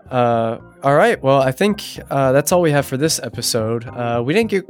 Uh, 0.09 0.59
all 0.83 0.95
right. 0.95 1.21
Well, 1.21 1.41
I 1.41 1.51
think 1.51 1.83
uh, 2.09 2.31
that's 2.31 2.51
all 2.51 2.61
we 2.61 2.71
have 2.71 2.85
for 2.85 2.97
this 2.97 3.19
episode. 3.19 3.85
Uh, 3.85 4.21
we 4.25 4.33
didn't 4.33 4.49
get 4.49 4.65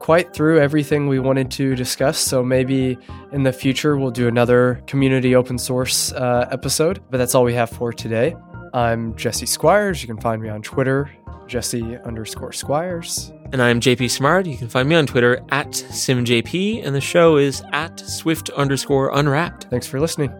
quite 0.00 0.34
through 0.34 0.58
everything 0.60 1.06
we 1.06 1.18
wanted 1.18 1.50
to 1.52 1.74
discuss, 1.74 2.18
so 2.18 2.42
maybe 2.42 2.98
in 3.32 3.44
the 3.44 3.52
future 3.52 3.96
we'll 3.96 4.10
do 4.10 4.28
another 4.28 4.82
community 4.86 5.34
open 5.34 5.56
source 5.58 6.12
uh, 6.12 6.48
episode. 6.50 7.00
But 7.10 7.18
that's 7.18 7.34
all 7.34 7.44
we 7.44 7.54
have 7.54 7.70
for 7.70 7.92
today. 7.92 8.34
I'm 8.74 9.14
Jesse 9.16 9.46
Squires. 9.46 10.02
You 10.02 10.08
can 10.08 10.20
find 10.20 10.42
me 10.42 10.48
on 10.48 10.60
Twitter, 10.62 11.10
Jesse 11.46 11.96
underscore 12.04 12.52
Squires. 12.52 13.32
And 13.52 13.60
I'm 13.60 13.80
JP 13.80 14.10
Simard. 14.10 14.46
You 14.46 14.56
can 14.56 14.68
find 14.68 14.88
me 14.88 14.94
on 14.94 15.06
Twitter 15.06 15.44
at 15.50 15.68
SimJP, 15.68 16.84
and 16.86 16.94
the 16.94 17.02
show 17.02 17.36
is 17.36 17.62
at 17.72 18.00
Swift 18.00 18.48
underscore 18.50 19.10
Unwrapped. 19.12 19.64
Thanks 19.64 19.86
for 19.86 20.00
listening. 20.00 20.30